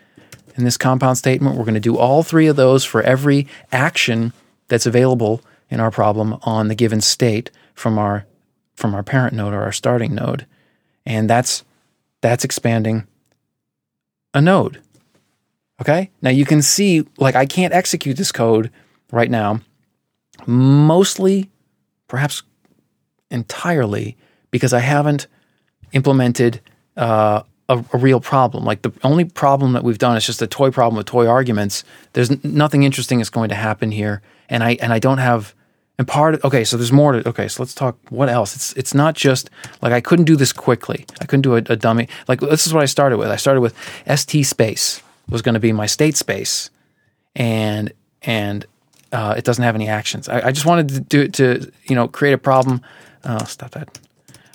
in 0.61 0.65
this 0.65 0.77
compound 0.77 1.19
statement. 1.19 1.57
We're 1.57 1.65
going 1.65 1.75
to 1.75 1.81
do 1.81 1.99
all 1.99 2.23
three 2.23 2.47
of 2.47 2.57
those 2.57 2.85
for 2.85 3.03
every 3.03 3.49
action 3.73 4.33
that's 4.69 4.87
available 4.87 5.43
in 5.69 5.81
our 5.81 5.91
problem 5.91 6.39
on 6.43 6.69
the 6.69 6.75
given 6.75 7.01
state 7.01 7.51
from 7.75 7.99
our 7.99 8.27
from 8.75 8.95
our 8.95 9.03
parent 9.03 9.35
node 9.35 9.53
or 9.53 9.63
our 9.63 9.73
starting 9.73 10.15
node. 10.15 10.47
And 11.05 11.29
that's 11.29 11.65
that's 12.21 12.45
expanding 12.45 13.07
a 14.33 14.41
node. 14.41 14.81
Okay? 15.81 16.11
Now 16.23 16.31
you 16.31 16.45
can 16.45 16.63
see 16.63 17.07
like 17.19 17.35
I 17.35 17.47
can't 17.47 17.75
execute 17.75 18.17
this 18.17 18.33
code 18.33 18.71
right 19.11 19.31
now 19.31 19.61
mostly 20.47 21.51
perhaps 22.09 22.43
entirely 23.31 24.17
because 24.51 24.73
I 24.73 24.81
haven't 24.81 25.27
implemented 25.93 26.61
uh, 26.97 27.43
a, 27.71 27.85
a, 27.93 27.99
real 27.99 28.21
problem. 28.21 28.65
Like 28.65 28.83
the 28.83 28.93
only 29.03 29.25
problem 29.25 29.73
that 29.73 29.85
we've 29.85 29.99
done 29.99 30.17
is 30.17 30.27
just 30.27 30.43
a 30.43 30.47
toy 30.47 30.71
problem 30.71 30.97
with 30.97 31.07
toy 31.07 31.27
arguments. 31.27 31.85
There's 32.13 32.31
n- 32.31 32.41
nothing 32.43 32.83
interesting 32.83 33.21
is 33.21 33.31
going 33.31 33.49
to 33.49 33.55
happen 33.55 33.93
here, 33.93 34.21
and 34.49 34.63
I 34.63 34.77
and 34.83 34.93
I 34.93 34.99
don't 34.99 35.19
have. 35.19 35.55
And 35.99 36.09
part 36.09 36.35
of, 36.35 36.45
okay, 36.47 36.65
so 36.65 36.79
there's 36.79 36.93
more 36.93 37.13
to 37.13 37.29
okay. 37.29 37.47
So 37.47 37.63
let's 37.63 37.75
talk. 37.75 37.97
What 38.09 38.29
else? 38.29 38.57
It's 38.57 38.73
it's 38.75 38.95
not 38.95 39.15
just 39.15 39.51
like 39.81 39.93
I 39.93 40.01
couldn't 40.01 40.25
do 40.25 40.37
this 40.37 40.53
quickly. 40.53 41.07
I 41.21 41.27
couldn't 41.27 41.43
do 41.43 41.55
a, 41.55 41.59
a 41.59 41.77
dummy. 41.77 42.09
Like 42.27 42.41
this 42.41 42.67
is 42.67 42.75
what 42.75 42.83
I 42.83 42.87
started 42.87 43.19
with. 43.19 43.29
I 43.29 43.37
started 43.37 43.61
with 43.61 43.75
st 44.07 44.47
space 44.47 45.03
was 45.29 45.43
going 45.43 45.55
to 45.55 45.61
be 45.61 45.73
my 45.73 45.87
state 45.87 46.17
space, 46.17 46.71
and 47.37 47.93
and 48.23 48.67
uh, 49.13 49.35
it 49.37 49.45
doesn't 49.45 49.63
have 49.63 49.75
any 49.75 49.89
actions. 49.89 50.29
I, 50.29 50.49
I, 50.49 50.53
just 50.53 50.67
wanted 50.67 50.89
to 50.91 51.01
do 51.01 51.21
it 51.23 51.35
to 51.35 51.71
you 51.85 51.95
know 51.95 52.09
create 52.09 52.33
a 52.33 52.39
problem. 52.39 52.81
Oh, 53.25 53.45
stop 53.45 53.73
that. 53.73 53.99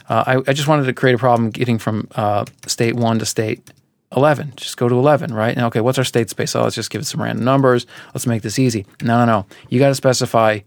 Uh, 0.08 0.24
I, 0.28 0.50
I, 0.50 0.54
just 0.54 0.68
wanted 0.68 0.86
to 0.86 0.94
create 0.94 1.16
a 1.16 1.18
problem 1.18 1.50
getting 1.50 1.80
from 1.80 2.08
uh, 2.16 2.46
state 2.68 2.96
one 2.96 3.18
to 3.20 3.26
state 3.26 3.72
11. 4.16 4.54
Just 4.56 4.78
go 4.78 4.88
to 4.88 4.96
11, 4.96 5.34
right? 5.34 5.56
Now, 5.58 5.68
okay, 5.68 5.82
what's 5.82 5.98
our 5.98 6.04
state 6.04 6.30
space? 6.30 6.56
Oh, 6.56 6.64
let's 6.64 6.76
just 6.76 6.90
give 6.90 7.02
it 7.02 7.06
some 7.06 7.22
random 7.22 7.44
numbers. 7.44 7.86
Let's 8.14 8.28
make 8.28 8.44
this 8.44 8.60
easy. 8.60 8.86
No, 9.02 9.20
no, 9.20 9.26
no. 9.26 9.46
You 9.70 9.80
got 9.80 9.90
to 9.90 9.96
specify 9.96 10.60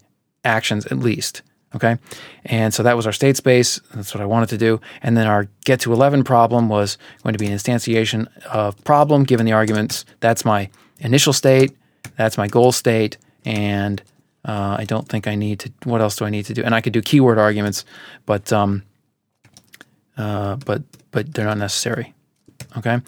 actions 0.45 0.87
at 0.87 0.99
least. 0.99 1.43
Okay. 1.75 1.99
And 2.47 2.73
so 2.73 2.83
that 2.83 2.97
was 2.97 3.07
our 3.07 3.13
state 3.13 3.37
space. 3.37 3.79
That's 3.95 4.15
what 4.15 4.23
I 4.23 4.27
wanted 4.27 4.49
to 4.51 4.59
do. 4.59 4.81
And 5.03 5.17
then 5.17 5.27
our 5.27 5.49
get 5.65 5.81
to 5.81 5.93
11 5.93 6.25
problem 6.25 6.69
was 6.69 6.97
going 7.23 7.35
to 7.35 7.39
be 7.39 7.47
an 7.47 7.53
instantiation 7.53 8.27
of 8.47 8.83
problem 8.85 9.25
given 9.25 9.45
the 9.45 9.53
arguments. 9.53 10.05
That's 10.21 10.45
my 10.45 10.71
initial 10.99 11.33
state. 11.33 11.77
That's 12.17 12.39
my 12.39 12.49
goal 12.49 12.73
state. 12.73 13.19
And 13.45 14.03
uh, 14.47 14.77
I 14.79 14.85
don't 14.85 15.07
think 15.07 15.29
I 15.29 15.35
need 15.35 15.61
to. 15.61 15.73
What 15.85 16.01
else 16.01 16.17
do 16.17 16.25
I 16.25 16.31
need 16.31 16.47
to 16.47 16.55
do? 16.55 16.63
And 16.63 16.75
I 16.75 16.81
could 16.81 16.95
do 16.95 17.03
keyword 17.03 17.39
arguments, 17.39 17.85
but 18.25 18.51
um, 18.51 18.83
uh, 20.19 20.57
but 20.57 20.83
but 21.11 21.33
they're 21.33 21.47
not 21.47 21.59
necessary. 21.59 22.13
Okay, 22.77 23.01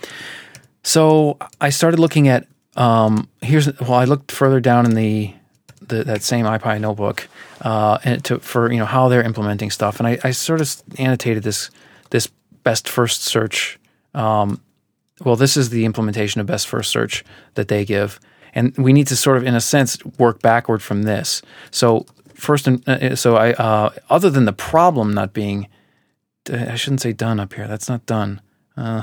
so 0.82 1.36
I 1.60 1.70
started 1.70 2.00
looking 2.00 2.28
at 2.28 2.46
um, 2.76 3.28
here's 3.42 3.66
well 3.80 3.94
I 3.94 4.04
looked 4.04 4.32
further 4.32 4.60
down 4.60 4.86
in 4.86 4.94
the, 4.94 5.34
the 5.82 6.04
that 6.04 6.22
same 6.22 6.46
IPy 6.46 6.80
notebook 6.80 7.28
uh, 7.60 7.98
and 8.04 8.24
to, 8.24 8.38
for 8.38 8.72
you 8.72 8.78
know 8.78 8.86
how 8.86 9.08
they're 9.08 9.22
implementing 9.22 9.70
stuff, 9.70 9.98
and 9.98 10.06
I, 10.06 10.18
I 10.24 10.30
sort 10.30 10.60
of 10.60 10.82
annotated 10.98 11.42
this 11.42 11.70
this 12.10 12.28
best 12.62 12.88
first 12.88 13.22
search. 13.22 13.78
Um, 14.14 14.60
well, 15.22 15.36
this 15.36 15.56
is 15.56 15.70
the 15.70 15.84
implementation 15.84 16.40
of 16.40 16.46
best 16.46 16.66
first 16.66 16.90
search 16.90 17.24
that 17.54 17.68
they 17.68 17.84
give, 17.84 18.18
and 18.54 18.76
we 18.78 18.92
need 18.92 19.08
to 19.08 19.16
sort 19.16 19.36
of 19.36 19.44
in 19.44 19.54
a 19.54 19.60
sense 19.60 20.02
work 20.18 20.40
backward 20.40 20.82
from 20.82 21.02
this. 21.02 21.42
So 21.70 22.06
first, 22.34 22.66
uh, 22.66 23.16
so 23.16 23.36
I 23.36 23.52
uh, 23.52 23.90
other 24.08 24.30
than 24.30 24.44
the 24.46 24.52
problem 24.52 25.12
not 25.12 25.32
being 25.32 25.68
I 26.48 26.74
shouldn't 26.76 27.00
say 27.00 27.12
done 27.12 27.40
up 27.40 27.53
here. 27.53 27.68
That's 27.68 27.88
not 27.88 28.07
done. 28.07 28.40
Uh, 28.76 29.03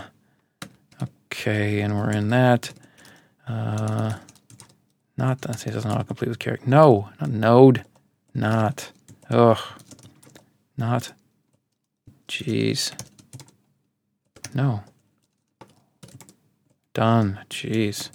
okay, 1.01 1.81
and 1.81 1.95
we're 1.95 2.11
in 2.11 2.29
that. 2.29 2.73
Uh, 3.47 4.13
not 5.17 5.41
that. 5.41 5.59
See, 5.59 5.69
it 5.69 5.73
doesn't 5.73 6.07
complete 6.07 6.29
with 6.29 6.39
character. 6.39 6.67
No, 6.69 7.09
not 7.19 7.29
node. 7.29 7.85
Not. 8.33 8.91
Ugh. 9.29 9.57
Not. 10.77 11.13
Jeez. 12.27 12.91
No. 14.53 14.83
Done. 16.93 17.39
Jeez. 17.49 18.09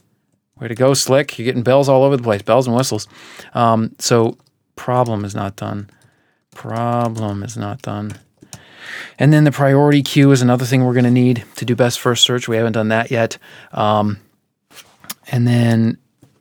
Way 0.60 0.68
to 0.68 0.74
go, 0.74 0.94
Slick. 0.94 1.38
You're 1.38 1.46
getting 1.46 1.62
bells 1.62 1.88
all 1.88 2.04
over 2.04 2.16
the 2.16 2.22
place, 2.22 2.42
bells 2.42 2.66
and 2.66 2.76
whistles. 2.76 3.08
Um, 3.54 3.96
so, 3.98 4.36
problem 4.76 5.24
is 5.24 5.34
not 5.34 5.56
done. 5.56 5.90
Problem 6.52 7.42
is 7.42 7.56
not 7.56 7.82
done. 7.82 8.12
And 9.18 9.32
then 9.32 9.44
the 9.44 9.52
priority 9.52 10.02
queue 10.02 10.30
is 10.32 10.42
another 10.42 10.64
thing 10.64 10.84
we're 10.84 10.94
going 10.94 11.04
to 11.04 11.10
need 11.10 11.44
to 11.56 11.64
do 11.64 11.76
best 11.76 12.00
first 12.00 12.24
search. 12.24 12.48
We 12.48 12.56
haven't 12.56 12.72
done 12.72 12.88
that 12.88 13.10
yet. 13.10 13.38
Um, 13.72 14.18
and 15.30 15.46
then 15.46 15.98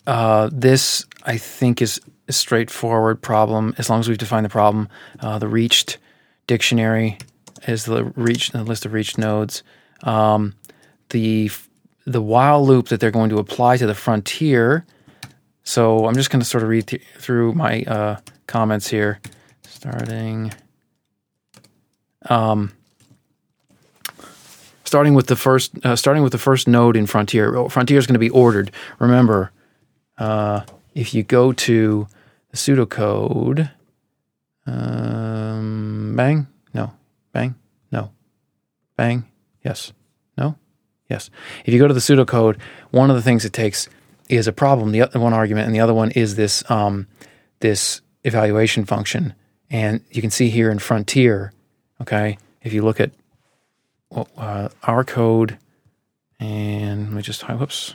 uh, 0.07 0.49
this, 0.51 1.05
I 1.23 1.37
think, 1.37 1.81
is 1.81 2.01
a 2.27 2.33
straightforward 2.33 3.21
problem 3.21 3.75
as 3.77 3.89
long 3.89 3.99
as 3.99 4.09
we've 4.09 4.17
defined 4.17 4.45
the 4.45 4.49
problem. 4.49 4.89
Uh, 5.19 5.39
the 5.39 5.47
reached 5.47 5.97
dictionary 6.47 7.17
is 7.67 7.85
the 7.85 8.05
reach 8.15 8.51
the 8.51 8.63
list 8.63 8.85
of 8.85 8.93
reached 8.93 9.17
nodes. 9.17 9.63
Um, 10.03 10.55
the 11.09 11.51
the 12.05 12.21
while 12.21 12.65
loop 12.65 12.87
that 12.87 12.99
they're 12.99 13.11
going 13.11 13.29
to 13.29 13.37
apply 13.37 13.77
to 13.77 13.85
the 13.85 13.93
frontier. 13.93 14.85
So 15.63 16.07
I'm 16.07 16.15
just 16.15 16.31
going 16.31 16.39
to 16.39 16.45
sort 16.45 16.63
of 16.63 16.69
read 16.69 16.87
th- 16.87 17.03
through 17.17 17.53
my 17.53 17.83
uh, 17.83 18.19
comments 18.47 18.87
here, 18.87 19.19
starting. 19.63 20.51
Um, 22.29 22.73
starting 24.91 25.13
with 25.13 25.27
the 25.27 25.37
first, 25.37 25.73
uh, 25.85 25.95
starting 25.95 26.21
with 26.21 26.33
the 26.33 26.37
first 26.37 26.67
node 26.67 26.97
in 26.97 27.05
Frontier. 27.05 27.69
Frontier 27.69 27.97
is 27.97 28.05
going 28.05 28.15
to 28.15 28.19
be 28.19 28.29
ordered. 28.29 28.71
Remember, 28.99 29.51
uh, 30.17 30.61
if 30.93 31.13
you 31.13 31.23
go 31.23 31.53
to 31.53 32.07
the 32.49 32.57
pseudocode, 32.57 33.71
um, 34.67 36.13
bang, 36.17 36.47
no, 36.73 36.91
bang, 37.31 37.55
no, 37.91 38.11
bang, 38.97 39.25
yes, 39.63 39.93
no, 40.37 40.57
yes. 41.09 41.29
If 41.65 41.73
you 41.73 41.79
go 41.79 41.87
to 41.87 41.93
the 41.93 42.01
pseudocode, 42.01 42.59
one 42.91 43.09
of 43.09 43.15
the 43.15 43.21
things 43.21 43.45
it 43.45 43.53
takes 43.53 43.87
is 44.27 44.45
a 44.45 44.53
problem. 44.53 44.91
The 44.91 45.03
other 45.03 45.21
one 45.21 45.33
argument, 45.33 45.67
and 45.67 45.75
the 45.75 45.79
other 45.79 45.93
one 45.93 46.11
is 46.11 46.35
this 46.35 46.69
um, 46.69 47.07
this 47.61 48.01
evaluation 48.25 48.83
function. 48.85 49.33
And 49.69 50.01
you 50.11 50.21
can 50.21 50.31
see 50.31 50.49
here 50.49 50.69
in 50.69 50.79
Frontier 50.79 51.53
Okay, 52.01 52.39
if 52.63 52.73
you 52.73 52.81
look 52.81 52.99
at 52.99 53.11
uh, 54.11 54.69
our 54.83 55.03
code, 55.03 55.59
and 56.39 57.03
let 57.05 57.13
me 57.13 57.21
just 57.21 57.43
whoops 57.43 57.93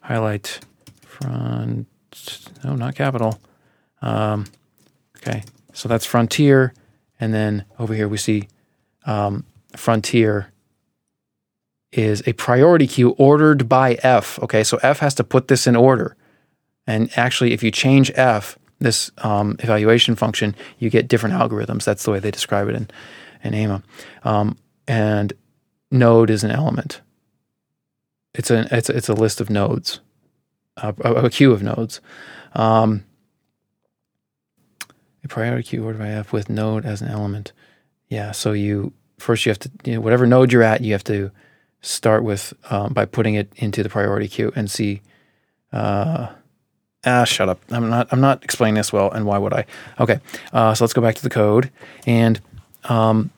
highlight 0.00 0.58
front. 1.02 1.86
No, 2.64 2.74
not 2.74 2.96
capital. 2.96 3.40
Um, 4.02 4.46
okay, 5.18 5.44
so 5.72 5.88
that's 5.88 6.04
frontier, 6.04 6.74
and 7.20 7.32
then 7.32 7.64
over 7.78 7.94
here 7.94 8.08
we 8.08 8.16
see 8.16 8.48
um, 9.06 9.44
frontier 9.76 10.52
is 11.92 12.26
a 12.26 12.32
priority 12.32 12.88
queue 12.88 13.10
ordered 13.10 13.68
by 13.68 13.94
F. 14.02 14.40
Okay, 14.40 14.64
so 14.64 14.78
F 14.82 14.98
has 14.98 15.14
to 15.14 15.24
put 15.24 15.46
this 15.46 15.68
in 15.68 15.76
order. 15.76 16.16
And 16.84 17.16
actually, 17.16 17.52
if 17.52 17.62
you 17.62 17.70
change 17.70 18.10
F, 18.16 18.58
this 18.80 19.10
um, 19.18 19.56
evaluation 19.60 20.16
function, 20.16 20.56
you 20.78 20.90
get 20.90 21.08
different 21.08 21.36
algorithms. 21.36 21.84
That's 21.84 22.04
the 22.04 22.10
way 22.10 22.18
they 22.18 22.30
describe 22.30 22.68
it 22.68 22.74
in, 22.74 22.88
in 23.44 23.54
AIMA. 23.54 23.82
Um, 24.24 24.58
and 24.88 25.32
node 25.90 26.30
is 26.30 26.42
an 26.42 26.50
element. 26.50 27.00
It's 28.34 28.50
a 28.50 28.66
it's 28.70 28.88
it's 28.88 29.08
a 29.08 29.14
list 29.14 29.40
of 29.40 29.50
nodes, 29.50 30.00
a, 30.76 30.94
a 31.00 31.30
queue 31.30 31.52
of 31.52 31.62
nodes. 31.62 32.00
Um, 32.54 33.04
a 35.22 35.28
priority 35.28 35.64
queue 35.64 35.84
ordered 35.84 35.98
by 35.98 36.08
F 36.08 36.32
with 36.32 36.48
node 36.48 36.86
as 36.86 37.02
an 37.02 37.08
element. 37.08 37.52
Yeah. 38.08 38.30
So 38.30 38.52
you 38.52 38.92
first 39.18 39.44
you 39.44 39.50
have 39.50 39.58
to 39.60 39.70
you 39.84 39.94
know, 39.94 40.00
whatever 40.00 40.26
node 40.26 40.52
you're 40.52 40.62
at, 40.62 40.80
you 40.80 40.92
have 40.92 41.04
to 41.04 41.30
start 41.82 42.22
with 42.22 42.54
um, 42.70 42.92
by 42.92 43.04
putting 43.04 43.34
it 43.34 43.52
into 43.56 43.82
the 43.82 43.88
priority 43.88 44.28
queue 44.28 44.52
and 44.56 44.70
see. 44.70 45.02
Uh, 45.72 46.28
Ah, 47.04 47.24
shut 47.24 47.48
up. 47.48 47.60
I'm 47.70 47.88
not. 47.88 48.08
I'm 48.10 48.20
not 48.20 48.44
explaining 48.44 48.74
this 48.74 48.92
well, 48.92 49.10
and 49.10 49.24
why 49.24 49.38
would 49.38 49.54
I? 49.54 49.64
Okay, 49.98 50.20
uh, 50.52 50.74
so 50.74 50.84
let's 50.84 50.92
go 50.92 51.00
back 51.00 51.14
to 51.14 51.22
the 51.22 51.30
code, 51.30 51.70
and 52.06 52.38
um, 52.84 53.30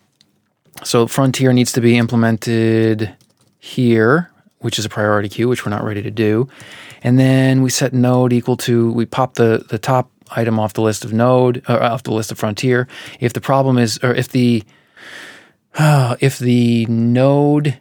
so 0.82 1.06
Frontier 1.06 1.52
needs 1.52 1.72
to 1.72 1.80
be 1.80 1.96
implemented 1.96 3.14
here, 3.60 4.30
which 4.58 4.80
is 4.80 4.84
a 4.84 4.88
priority 4.88 5.28
queue, 5.28 5.48
which 5.48 5.64
we're 5.64 5.70
not 5.70 5.84
ready 5.84 6.02
to 6.02 6.10
do, 6.10 6.48
and 7.04 7.20
then 7.20 7.62
we 7.62 7.70
set 7.70 7.92
node 7.92 8.32
equal 8.32 8.56
to 8.58 8.92
we 8.92 9.06
pop 9.06 9.34
the 9.34 9.64
the 9.68 9.78
top 9.78 10.10
item 10.34 10.58
off 10.58 10.72
the 10.72 10.82
list 10.82 11.04
of 11.04 11.12
node 11.12 11.62
or 11.68 11.80
off 11.80 12.02
the 12.02 12.12
list 12.12 12.32
of 12.32 12.38
frontier. 12.38 12.88
If 13.20 13.32
the 13.32 13.40
problem 13.40 13.78
is 13.78 13.98
or 14.02 14.12
if 14.12 14.28
the 14.28 14.64
uh, 15.76 16.16
if 16.20 16.38
the 16.38 16.86
node 16.86 17.78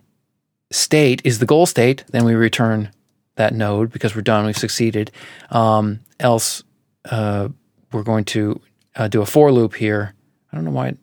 state 0.69 1.21
is 1.25 1.39
the 1.39 1.45
goal 1.47 1.65
state, 1.65 2.03
then 2.11 2.23
we 2.23 2.35
return 2.35 2.91
that 3.35 3.53
node 3.53 3.91
because 3.91 4.15
we're 4.15 4.21
done, 4.21 4.45
we've 4.45 4.57
succeeded. 4.57 5.11
Um, 5.49 6.01
else, 6.19 6.63
uh, 7.05 7.49
we're 7.91 8.03
going 8.03 8.25
to 8.25 8.61
uh, 8.95 9.07
do 9.07 9.21
a 9.21 9.25
for 9.25 9.51
loop 9.51 9.75
here. 9.75 10.13
I 10.51 10.55
don't 10.55 10.65
know 10.65 10.71
why. 10.71 10.89
It, 10.89 10.97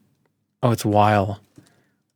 oh, 0.63 0.71
it's 0.71 0.85
while. 0.85 1.41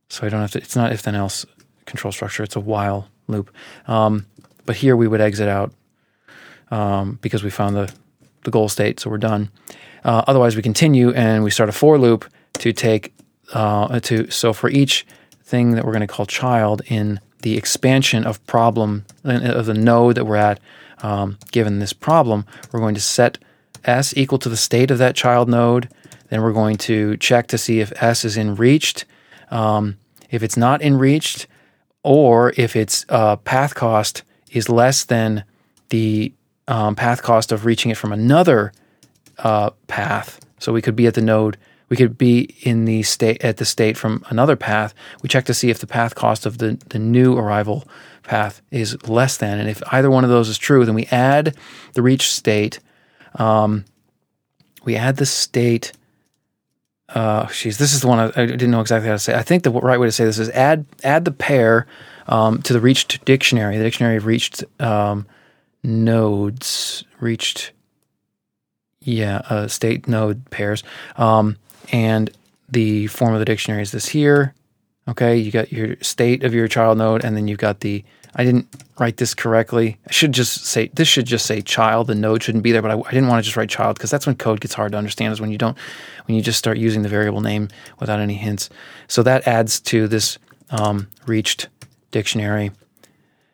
So 0.09 0.25
I 0.25 0.29
don't 0.29 0.41
have 0.41 0.51
to, 0.51 0.59
it's 0.59 0.75
not 0.75 0.93
if 0.93 1.01
then 1.01 1.15
else 1.15 1.45
control 1.85 2.11
structure, 2.11 2.43
it's 2.43 2.55
a 2.55 2.59
while 2.59 3.07
loop. 3.27 3.53
Um, 3.87 4.25
but 4.65 4.75
here 4.75 4.95
we 4.95 5.07
would 5.07 5.21
exit 5.21 5.49
out 5.49 5.73
um, 6.71 7.19
because 7.21 7.43
we 7.43 7.49
found 7.49 7.75
the, 7.75 7.93
the 8.43 8.51
goal 8.51 8.69
state, 8.69 8.99
so 8.99 9.09
we're 9.09 9.17
done. 9.17 9.49
Uh, 10.03 10.23
otherwise, 10.27 10.55
we 10.55 10.61
continue 10.61 11.11
and 11.13 11.43
we 11.43 11.51
start 11.51 11.69
a 11.69 11.71
for 11.71 11.97
loop 11.97 12.25
to 12.59 12.73
take 12.73 13.13
uh, 13.53 13.99
to 14.01 14.29
so 14.29 14.53
for 14.53 14.69
each 14.69 15.05
thing 15.43 15.71
that 15.71 15.85
we're 15.85 15.91
going 15.91 16.01
to 16.01 16.07
call 16.07 16.25
child 16.25 16.81
in 16.85 17.19
the 17.43 17.57
expansion 17.57 18.25
of 18.25 18.45
problem 18.47 19.05
of 19.23 19.65
the 19.65 19.73
node 19.73 20.15
that 20.15 20.25
we're 20.25 20.35
at, 20.35 20.59
um, 21.03 21.37
given 21.51 21.79
this 21.79 21.93
problem, 21.93 22.45
we're 22.71 22.79
going 22.79 22.95
to 22.95 23.01
set 23.01 23.37
s 23.85 24.15
equal 24.17 24.39
to 24.39 24.49
the 24.49 24.57
state 24.57 24.91
of 24.91 24.97
that 24.97 25.15
child 25.15 25.47
node. 25.47 25.87
Then 26.29 26.41
we're 26.41 26.53
going 26.53 26.77
to 26.77 27.15
check 27.17 27.47
to 27.47 27.57
see 27.57 27.79
if 27.79 27.93
s 28.01 28.25
is 28.25 28.35
in 28.37 28.55
reached. 28.55 29.05
Um, 29.51 29.97
if 30.31 30.41
it's 30.41 30.57
not 30.57 30.81
in 30.81 30.97
reached, 30.97 31.47
or 32.01 32.53
if 32.57 32.75
its 32.75 33.05
uh, 33.09 33.35
path 33.35 33.75
cost 33.75 34.23
is 34.51 34.67
less 34.69 35.03
than 35.03 35.43
the 35.89 36.33
um, 36.67 36.95
path 36.95 37.21
cost 37.21 37.51
of 37.51 37.65
reaching 37.65 37.91
it 37.91 37.97
from 37.97 38.11
another 38.11 38.71
uh, 39.39 39.69
path. 39.87 40.39
So 40.59 40.73
we 40.73 40.81
could 40.81 40.95
be 40.95 41.07
at 41.07 41.13
the 41.13 41.21
node 41.21 41.57
we 41.89 41.97
could 41.97 42.17
be 42.17 42.55
in 42.61 42.85
the 42.85 43.03
state 43.03 43.43
at 43.43 43.57
the 43.57 43.65
state 43.65 43.97
from 43.97 44.23
another 44.29 44.55
path. 44.55 44.93
We 45.21 45.29
check 45.29 45.45
to 45.45 45.53
see 45.53 45.69
if 45.69 45.79
the 45.79 45.87
path 45.87 46.15
cost 46.15 46.45
of 46.45 46.57
the, 46.57 46.79
the 46.89 46.99
new 46.99 47.37
arrival 47.37 47.87
path 48.23 48.61
is 48.71 49.07
less 49.07 49.37
than. 49.37 49.59
And 49.59 49.69
if 49.69 49.83
either 49.93 50.09
one 50.09 50.23
of 50.23 50.29
those 50.29 50.49
is 50.49 50.57
true, 50.57 50.85
then 50.85 50.95
we 50.95 51.05
add 51.07 51.55
the 51.93 52.01
reach 52.01 52.31
state. 52.31 52.79
Um, 53.35 53.85
we 54.83 54.95
add 54.95 55.17
the 55.17 55.25
state. 55.25 55.91
Uh, 57.09 57.47
geez, 57.47 57.77
this 57.77 57.93
is 57.93 58.01
the 58.01 58.07
one 58.07 58.19
I, 58.19 58.25
I, 58.25 58.45
didn't 58.45 58.71
know 58.71 58.81
exactly 58.81 59.07
how 59.07 59.15
to 59.15 59.19
say. 59.19 59.35
I 59.35 59.43
think 59.43 59.63
the 59.63 59.71
right 59.71 59.99
way 59.99 60.07
to 60.07 60.11
say 60.11 60.25
this 60.25 60.39
is 60.39 60.49
add 60.49 60.85
add 61.03 61.25
the 61.25 61.31
pair 61.31 61.85
um, 62.27 62.61
to 62.63 62.73
the 62.73 62.79
reached 62.79 63.23
dictionary, 63.25 63.77
the 63.77 63.83
dictionary 63.83 64.17
of 64.17 64.25
reached 64.25 64.63
um, 64.79 65.27
nodes, 65.83 67.03
reached 67.19 67.71
yeah, 69.01 69.41
uh, 69.49 69.67
state 69.67 70.07
node 70.07 70.49
pairs. 70.49 70.83
Um, 71.17 71.57
and 71.91 72.29
the 72.69 73.07
form 73.07 73.33
of 73.33 73.39
the 73.39 73.45
dictionary 73.45 73.81
is 73.81 73.91
this 73.91 74.07
here. 74.07 74.53
Okay, 75.07 75.35
you 75.37 75.51
got 75.51 75.71
your 75.71 75.97
state 76.01 76.43
of 76.43 76.53
your 76.53 76.67
child 76.67 76.97
node, 76.97 77.23
and 77.23 77.35
then 77.35 77.47
you've 77.47 77.59
got 77.59 77.81
the. 77.81 78.03
I 78.35 78.43
didn't 78.43 78.67
write 78.97 79.17
this 79.17 79.35
correctly. 79.35 79.99
I 80.07 80.11
should 80.11 80.31
just 80.31 80.65
say 80.65 80.89
this 80.93 81.07
should 81.07 81.25
just 81.25 81.45
say 81.45 81.61
child. 81.61 82.07
The 82.07 82.15
node 82.15 82.41
shouldn't 82.41 82.63
be 82.63 82.71
there, 82.71 82.81
but 82.81 82.91
I, 82.91 82.97
I 82.97 83.11
didn't 83.11 83.27
want 83.27 83.43
to 83.43 83.45
just 83.45 83.57
write 83.57 83.69
child 83.69 83.97
because 83.97 84.09
that's 84.09 84.25
when 84.25 84.35
code 84.35 84.61
gets 84.61 84.73
hard 84.73 84.93
to 84.93 84.97
understand. 84.97 85.33
Is 85.33 85.41
when 85.41 85.51
you 85.51 85.57
don't, 85.57 85.77
when 86.25 86.35
you 86.35 86.41
just 86.41 86.57
start 86.57 86.77
using 86.77 87.01
the 87.01 87.09
variable 87.09 87.41
name 87.41 87.67
without 87.99 88.19
any 88.19 88.35
hints. 88.35 88.69
So 89.07 89.23
that 89.23 89.47
adds 89.47 89.79
to 89.81 90.07
this 90.07 90.37
um, 90.71 91.09
reached 91.27 91.67
dictionary. 92.11 92.71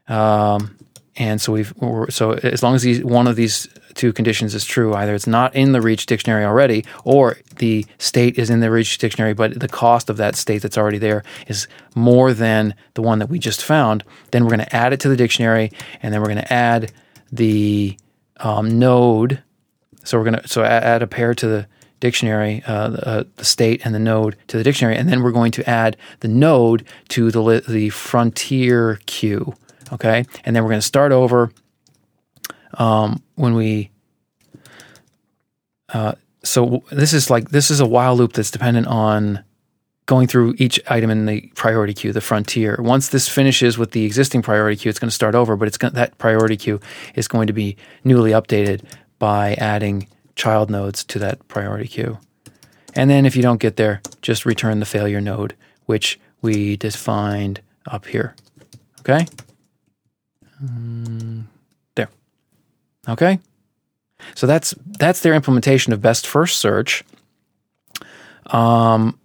Um, 0.07 0.75
and 1.15 1.41
so 1.41 1.51
we've 1.53 1.73
so 2.09 2.33
as 2.33 2.63
long 2.63 2.75
as 2.75 2.83
these, 2.83 3.03
one 3.03 3.27
of 3.27 3.35
these 3.35 3.67
two 3.95 4.13
conditions 4.13 4.55
is 4.55 4.63
true, 4.63 4.93
either 4.93 5.13
it's 5.13 5.27
not 5.27 5.55
in 5.55 5.71
the 5.71 5.81
reach 5.81 6.05
dictionary 6.05 6.45
already, 6.45 6.85
or 7.03 7.37
the 7.57 7.85
state 7.97 8.37
is 8.37 8.49
in 8.49 8.59
the 8.59 8.71
reach 8.71 8.97
dictionary, 8.97 9.33
but 9.33 9.59
the 9.59 9.67
cost 9.67 10.09
of 10.09 10.17
that 10.17 10.35
state 10.35 10.61
that's 10.61 10.77
already 10.77 10.97
there 10.97 11.23
is 11.47 11.67
more 11.95 12.33
than 12.33 12.73
the 12.93 13.01
one 13.01 13.19
that 13.19 13.29
we 13.29 13.39
just 13.39 13.63
found. 13.63 14.03
Then 14.31 14.43
we're 14.43 14.55
going 14.55 14.65
to 14.65 14.75
add 14.75 14.93
it 14.93 14.99
to 15.01 15.09
the 15.09 15.17
dictionary, 15.17 15.71
and 16.01 16.13
then 16.13 16.21
we're 16.21 16.27
going 16.27 16.37
to 16.37 16.53
add 16.53 16.91
the 17.31 17.97
um, 18.37 18.79
node. 18.79 19.43
So 20.03 20.17
we're 20.17 20.25
going 20.25 20.41
to 20.41 20.47
so 20.47 20.63
add 20.63 21.01
a 21.01 21.07
pair 21.07 21.33
to 21.33 21.47
the 21.47 21.67
dictionary, 21.99 22.63
uh, 22.65 22.89
the, 22.89 23.07
uh, 23.07 23.23
the, 23.35 23.45
state 23.45 23.81
and 23.83 23.93
the 23.93 23.99
node 23.99 24.37
to 24.47 24.57
the 24.57 24.63
dictionary, 24.63 24.95
and 24.95 25.09
then 25.09 25.21
we're 25.21 25.31
going 25.31 25.51
to 25.51 25.69
add 25.69 25.97
the 26.21 26.27
node 26.27 26.85
to 27.09 27.31
the 27.31 27.63
the 27.67 27.89
frontier 27.89 28.99
queue. 29.05 29.53
Okay, 29.91 30.25
and 30.43 30.55
then 30.55 30.63
we're 30.63 30.69
going 30.69 30.81
to 30.81 30.87
start 30.87 31.11
over 31.11 31.51
um, 32.75 33.21
when 33.35 33.53
we. 33.55 33.91
Uh, 35.89 36.13
so 36.43 36.83
this 36.91 37.13
is 37.13 37.29
like 37.29 37.49
this 37.49 37.71
is 37.71 37.79
a 37.79 37.85
while 37.85 38.15
loop 38.15 38.33
that's 38.33 38.51
dependent 38.51 38.87
on 38.87 39.43
going 40.05 40.27
through 40.27 40.55
each 40.57 40.79
item 40.89 41.11
in 41.11 41.27
the 41.27 41.51
priority 41.55 41.93
queue, 41.93 42.11
the 42.11 42.19
frontier. 42.19 42.75
Once 42.79 43.09
this 43.09 43.27
finishes 43.29 43.77
with 43.77 43.91
the 43.91 44.05
existing 44.05 44.41
priority 44.41 44.75
queue, 44.75 44.89
it's 44.89 44.97
going 44.97 45.09
to 45.09 45.13
start 45.13 45.35
over, 45.35 45.55
but 45.55 45.67
it's 45.67 45.77
going, 45.77 45.93
that 45.93 46.17
priority 46.17 46.57
queue 46.57 46.79
is 47.13 47.27
going 47.27 47.45
to 47.45 47.53
be 47.53 47.77
newly 48.03 48.31
updated 48.31 48.83
by 49.19 49.53
adding 49.55 50.07
child 50.35 50.71
nodes 50.71 51.03
to 51.03 51.19
that 51.19 51.47
priority 51.47 51.87
queue. 51.87 52.17
And 52.95 53.07
then 53.07 53.27
if 53.27 53.35
you 53.35 53.43
don't 53.43 53.59
get 53.59 53.75
there, 53.75 54.01
just 54.23 54.47
return 54.47 54.79
the 54.79 54.85
failure 54.87 55.21
node, 55.21 55.55
which 55.85 56.19
we 56.41 56.75
defined 56.75 57.61
up 57.85 58.07
here. 58.07 58.35
Okay? 59.01 59.27
Um, 60.61 61.47
there. 61.95 62.09
Okay? 63.07 63.39
So 64.35 64.47
that's 64.47 64.75
that's 64.85 65.21
their 65.21 65.33
implementation 65.33 65.93
of 65.93 66.01
best 66.01 66.27
first 66.27 66.59
search. 66.59 67.03
Um, 68.47 69.17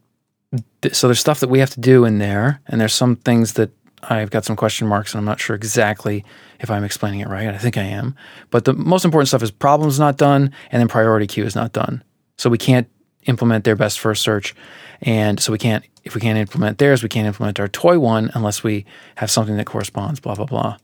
th- 0.82 0.94
so 0.94 1.08
there's 1.08 1.20
stuff 1.20 1.40
that 1.40 1.48
we 1.48 1.58
have 1.58 1.70
to 1.70 1.80
do 1.80 2.04
in 2.04 2.18
there, 2.18 2.60
and 2.66 2.80
there's 2.80 2.92
some 2.92 3.16
things 3.16 3.54
that 3.54 3.70
I've 4.02 4.30
got 4.30 4.44
some 4.44 4.56
question 4.56 4.86
marks, 4.86 5.12
and 5.12 5.18
I'm 5.18 5.24
not 5.24 5.40
sure 5.40 5.56
exactly 5.56 6.24
if 6.60 6.70
I'm 6.70 6.84
explaining 6.84 7.20
it 7.20 7.28
right. 7.28 7.48
I 7.48 7.58
think 7.58 7.76
I 7.76 7.82
am, 7.82 8.14
but 8.50 8.64
the 8.64 8.74
most 8.74 9.04
important 9.04 9.28
stuff 9.28 9.42
is 9.42 9.50
problems 9.50 9.98
not 9.98 10.16
done, 10.16 10.52
and 10.70 10.80
then 10.80 10.88
priority 10.88 11.26
queue 11.26 11.44
is 11.44 11.54
not 11.54 11.72
done. 11.72 12.02
So 12.36 12.50
we 12.50 12.58
can't 12.58 12.88
implement 13.26 13.64
their 13.64 13.76
best 13.76 13.98
first 13.98 14.22
search, 14.22 14.54
and 15.02 15.40
so 15.40 15.52
we 15.52 15.58
can't 15.58 15.84
if 16.04 16.14
we 16.14 16.20
can't 16.20 16.38
implement 16.38 16.78
theirs, 16.78 17.02
we 17.02 17.08
can't 17.08 17.26
implement 17.26 17.58
our 17.58 17.68
toy 17.68 17.98
one 17.98 18.30
unless 18.34 18.62
we 18.62 18.84
have 19.16 19.30
something 19.30 19.56
that 19.56 19.66
corresponds. 19.66 20.20
Blah 20.20 20.34
blah 20.34 20.46
blah. 20.46 20.76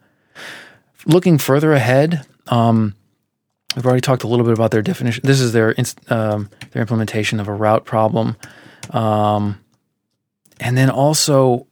Looking 1.07 1.39
further 1.39 1.73
ahead, 1.73 2.27
um, 2.49 2.95
we've 3.75 3.87
already 3.87 4.01
talked 4.01 4.23
a 4.23 4.27
little 4.27 4.45
bit 4.45 4.53
about 4.53 4.71
their 4.71 4.83
definition. 4.83 5.23
This 5.25 5.41
is 5.41 5.53
their 5.53 5.75
um, 6.09 6.51
their 6.73 6.83
implementation 6.83 7.41
of 7.41 7.49
a 7.49 7.55
route 7.55 7.85
problem, 7.85 8.37
um, 8.91 9.59
and 10.59 10.77
then 10.77 10.91
also 10.91 11.67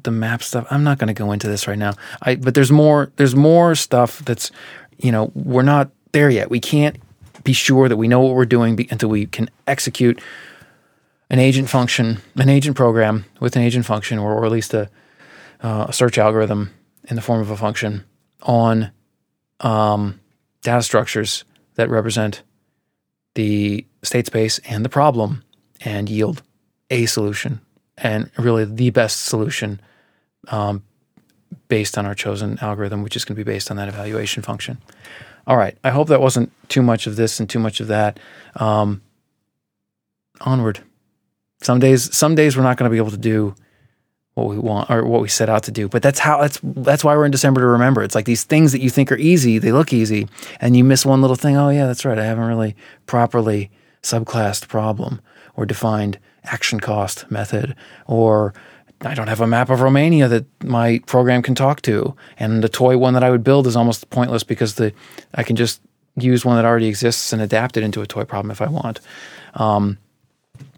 the 0.00 0.10
map 0.10 0.42
stuff. 0.42 0.66
I'm 0.70 0.84
not 0.84 0.98
going 0.98 1.08
to 1.08 1.14
go 1.14 1.32
into 1.32 1.48
this 1.48 1.66
right 1.66 1.78
now. 1.78 1.94
I 2.22 2.36
but 2.36 2.54
there's 2.54 2.70
more. 2.70 3.10
There's 3.16 3.34
more 3.34 3.74
stuff 3.74 4.20
that's 4.24 4.50
you 4.98 5.10
know 5.10 5.32
we're 5.34 5.62
not 5.62 5.90
there 6.12 6.30
yet. 6.30 6.50
We 6.50 6.60
can't 6.60 6.96
be 7.42 7.52
sure 7.52 7.88
that 7.88 7.96
we 7.96 8.08
know 8.08 8.20
what 8.20 8.34
we're 8.34 8.46
doing 8.46 8.78
until 8.90 9.10
we 9.10 9.26
can 9.26 9.50
execute 9.66 10.20
an 11.30 11.38
agent 11.38 11.68
function, 11.68 12.18
an 12.36 12.48
agent 12.48 12.76
program 12.76 13.24
with 13.40 13.56
an 13.56 13.62
agent 13.62 13.86
function, 13.86 14.18
or, 14.18 14.34
or 14.34 14.46
at 14.46 14.52
least 14.52 14.72
a, 14.74 14.88
uh, 15.62 15.86
a 15.88 15.92
search 15.92 16.16
algorithm 16.18 16.72
in 17.08 17.16
the 17.16 17.22
form 17.22 17.40
of 17.40 17.50
a 17.50 17.56
function 17.56 18.04
on 18.42 18.90
um, 19.60 20.20
data 20.62 20.82
structures 20.82 21.44
that 21.74 21.88
represent 21.88 22.42
the 23.34 23.86
state 24.02 24.26
space 24.26 24.58
and 24.60 24.84
the 24.84 24.88
problem 24.88 25.42
and 25.80 26.08
yield 26.08 26.42
a 26.90 27.06
solution 27.06 27.60
and 27.98 28.30
really 28.38 28.64
the 28.64 28.90
best 28.90 29.24
solution 29.24 29.80
um, 30.48 30.82
based 31.68 31.96
on 31.96 32.06
our 32.06 32.14
chosen 32.14 32.58
algorithm, 32.60 33.02
which 33.02 33.16
is 33.16 33.24
going 33.24 33.36
to 33.36 33.44
be 33.44 33.50
based 33.50 33.70
on 33.70 33.76
that 33.76 33.88
evaluation 33.88 34.42
function. 34.42 34.78
All 35.46 35.56
right. 35.56 35.76
I 35.84 35.90
hope 35.90 36.08
that 36.08 36.20
wasn't 36.20 36.52
too 36.68 36.82
much 36.82 37.06
of 37.06 37.16
this 37.16 37.38
and 37.40 37.48
too 37.48 37.58
much 37.58 37.80
of 37.80 37.88
that. 37.88 38.18
Um, 38.56 39.02
onward. 40.40 40.80
Some 41.62 41.78
days, 41.78 42.14
some 42.14 42.34
days 42.34 42.56
we're 42.56 42.62
not 42.62 42.76
going 42.76 42.90
to 42.90 42.92
be 42.92 42.98
able 42.98 43.10
to 43.10 43.16
do 43.16 43.54
what 44.34 44.48
we 44.48 44.58
want 44.58 44.90
or 44.90 45.04
what 45.04 45.22
we 45.22 45.28
set 45.28 45.48
out 45.48 45.62
to 45.64 45.70
do. 45.70 45.88
But 45.88 46.02
that's 46.02 46.18
how 46.18 46.40
that's 46.40 46.60
that's 46.62 47.04
why 47.04 47.16
we're 47.16 47.24
in 47.24 47.30
December 47.30 47.60
to 47.60 47.66
remember. 47.66 48.02
It's 48.02 48.14
like 48.14 48.24
these 48.24 48.44
things 48.44 48.72
that 48.72 48.80
you 48.80 48.90
think 48.90 49.10
are 49.10 49.16
easy, 49.16 49.58
they 49.58 49.72
look 49.72 49.92
easy, 49.92 50.28
and 50.60 50.76
you 50.76 50.84
miss 50.84 51.06
one 51.06 51.20
little 51.20 51.36
thing. 51.36 51.56
Oh 51.56 51.70
yeah, 51.70 51.86
that's 51.86 52.04
right. 52.04 52.18
I 52.18 52.24
haven't 52.24 52.46
really 52.46 52.76
properly 53.06 53.70
subclassed 54.02 54.68
problem 54.68 55.20
or 55.56 55.64
defined 55.64 56.18
action 56.44 56.78
cost 56.78 57.30
method 57.30 57.74
or 58.06 58.52
I 59.00 59.14
don't 59.14 59.28
have 59.28 59.40
a 59.40 59.46
map 59.46 59.70
of 59.70 59.80
Romania 59.80 60.28
that 60.28 60.46
my 60.62 61.00
program 61.06 61.42
can 61.42 61.54
talk 61.54 61.82
to. 61.82 62.14
And 62.38 62.62
the 62.62 62.68
toy 62.68 62.96
one 62.96 63.14
that 63.14 63.24
I 63.24 63.30
would 63.30 63.44
build 63.44 63.66
is 63.66 63.76
almost 63.76 64.08
pointless 64.10 64.44
because 64.44 64.74
the 64.74 64.92
I 65.34 65.42
can 65.42 65.56
just 65.56 65.80
use 66.16 66.44
one 66.44 66.56
that 66.56 66.64
already 66.64 66.86
exists 66.86 67.32
and 67.32 67.42
adapt 67.42 67.76
it 67.76 67.82
into 67.82 68.00
a 68.00 68.06
toy 68.06 68.24
problem 68.24 68.50
if 68.50 68.62
I 68.62 68.68
want. 68.68 69.00
Um, 69.54 69.98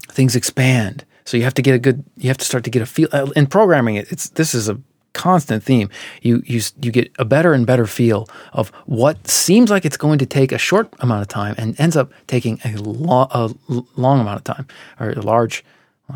things 0.09 0.35
expand. 0.35 1.05
So 1.27 1.35
you 1.35 1.43
have 1.43 1.55
to 1.55 1.61
get 1.61 1.75
a 1.75 1.79
good, 1.79 2.05
you 2.15 2.29
have 2.29 2.37
to 2.37 2.45
start 2.45 2.63
to 2.63 2.69
get 2.69 2.81
a 2.81 2.85
feel 2.85 3.09
uh, 3.11 3.29
in 3.35 3.47
programming. 3.47 3.95
It, 3.95 4.09
it's 4.11 4.29
this 4.29 4.53
is 4.55 4.69
a 4.69 4.79
constant 5.11 5.61
theme. 5.61 5.89
You 6.21 6.41
you 6.45 6.61
you 6.81 6.89
get 6.89 7.11
a 7.19 7.25
better 7.25 7.53
and 7.53 7.65
better 7.65 7.85
feel 7.85 8.29
of 8.53 8.69
what 8.85 9.27
seems 9.27 9.69
like 9.69 9.83
it's 9.83 9.97
going 9.97 10.19
to 10.19 10.25
take 10.25 10.53
a 10.53 10.57
short 10.57 10.87
amount 10.99 11.23
of 11.23 11.27
time 11.27 11.55
and 11.57 11.77
ends 11.79 11.97
up 11.97 12.13
taking 12.27 12.61
a, 12.63 12.77
lo- 12.77 13.27
a 13.31 13.53
long 13.97 14.21
amount 14.21 14.37
of 14.37 14.43
time, 14.55 14.67
or 15.01 15.09
a 15.09 15.21
large, 15.21 15.65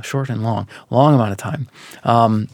short 0.01 0.29
and 0.29 0.43
long, 0.43 0.65
long 0.89 1.13
amount 1.13 1.31
of 1.31 1.37
time. 1.37 1.67
Um, 2.05 2.47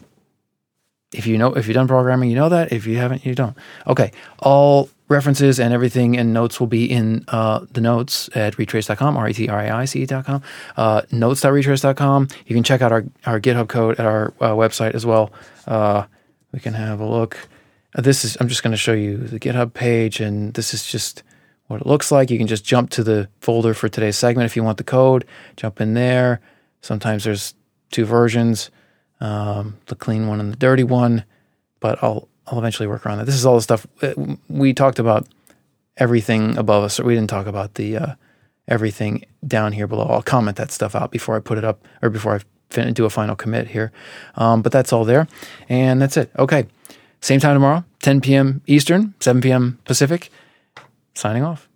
if 1.12 1.26
you 1.26 1.38
know 1.38 1.54
if 1.54 1.66
you've 1.66 1.74
done 1.74 1.88
programming, 1.88 2.30
you 2.30 2.36
know 2.36 2.48
that. 2.48 2.72
If 2.72 2.86
you 2.86 2.98
haven't, 2.98 3.24
you 3.24 3.34
don't. 3.34 3.56
Okay, 3.86 4.12
all 4.40 4.90
references 5.08 5.58
and 5.58 5.72
everything 5.72 6.16
and 6.18 6.34
notes 6.34 6.60
will 6.60 6.66
be 6.66 6.84
in 6.84 7.24
uh, 7.28 7.64
the 7.72 7.80
notes 7.80 8.28
at 8.34 8.56
retraice.com, 8.56 9.16
R-E-T-R-A-I-C-E.com, 9.16 10.42
uh, 10.76 11.02
notes.retraice.com. 11.10 12.28
You 12.46 12.54
can 12.54 12.62
check 12.62 12.82
out 12.82 12.92
our, 12.92 13.04
our 13.24 13.40
GitHub 13.40 13.68
code 13.68 13.98
at 13.98 14.06
our 14.06 14.34
uh, 14.40 14.50
website 14.50 14.94
as 14.94 15.06
well. 15.06 15.32
Uh, 15.66 16.04
we 16.52 16.60
can 16.60 16.74
have 16.74 17.00
a 17.00 17.06
look. 17.06 17.48
Uh, 17.94 18.02
this 18.02 18.24
is, 18.24 18.36
I'm 18.38 18.48
just 18.48 18.62
going 18.62 18.72
to 18.72 18.76
show 18.76 18.92
you 18.92 19.16
the 19.16 19.40
GitHub 19.40 19.72
page, 19.72 20.20
and 20.20 20.52
this 20.54 20.74
is 20.74 20.84
just 20.84 21.22
what 21.68 21.80
it 21.80 21.86
looks 21.86 22.12
like. 22.12 22.30
You 22.30 22.38
can 22.38 22.46
just 22.46 22.64
jump 22.64 22.90
to 22.90 23.02
the 23.02 23.28
folder 23.40 23.72
for 23.74 23.88
today's 23.88 24.18
segment 24.18 24.46
if 24.46 24.56
you 24.56 24.62
want 24.62 24.78
the 24.78 24.84
code, 24.84 25.24
jump 25.56 25.80
in 25.80 25.94
there. 25.94 26.40
Sometimes 26.82 27.24
there's 27.24 27.54
two 27.90 28.04
versions 28.04 28.70
um, 29.20 29.76
the 29.86 29.94
clean 29.94 30.26
one 30.26 30.40
and 30.40 30.52
the 30.52 30.56
dirty 30.56 30.84
one. 30.84 31.24
But 31.80 32.02
I'll 32.02 32.28
I'll 32.46 32.58
eventually 32.58 32.86
work 32.86 33.04
around 33.06 33.18
that. 33.18 33.26
This 33.26 33.34
is 33.34 33.46
all 33.46 33.56
the 33.56 33.62
stuff 33.62 33.86
uh, 34.02 34.14
we 34.48 34.72
talked 34.72 34.98
about. 34.98 35.26
Everything 35.96 36.56
above 36.56 36.84
us. 36.84 37.00
We 37.00 37.14
didn't 37.14 37.30
talk 37.30 37.46
about 37.46 37.74
the 37.74 37.96
uh, 37.96 38.14
everything 38.68 39.24
down 39.46 39.72
here 39.72 39.86
below. 39.86 40.06
I'll 40.06 40.22
comment 40.22 40.56
that 40.56 40.70
stuff 40.70 40.94
out 40.94 41.10
before 41.10 41.36
I 41.36 41.40
put 41.40 41.58
it 41.58 41.64
up 41.64 41.86
or 42.02 42.10
before 42.10 42.36
I 42.36 42.40
fin- 42.70 42.92
do 42.94 43.04
a 43.04 43.10
final 43.10 43.34
commit 43.34 43.68
here. 43.68 43.90
Um, 44.36 44.62
but 44.62 44.70
that's 44.72 44.92
all 44.92 45.04
there, 45.04 45.26
and 45.68 46.00
that's 46.00 46.16
it. 46.16 46.30
Okay, 46.38 46.66
same 47.20 47.40
time 47.40 47.54
tomorrow, 47.54 47.84
10 48.00 48.20
p.m. 48.20 48.62
Eastern, 48.66 49.14
7 49.20 49.42
p.m. 49.42 49.78
Pacific. 49.84 50.30
Signing 51.14 51.42
off. 51.42 51.67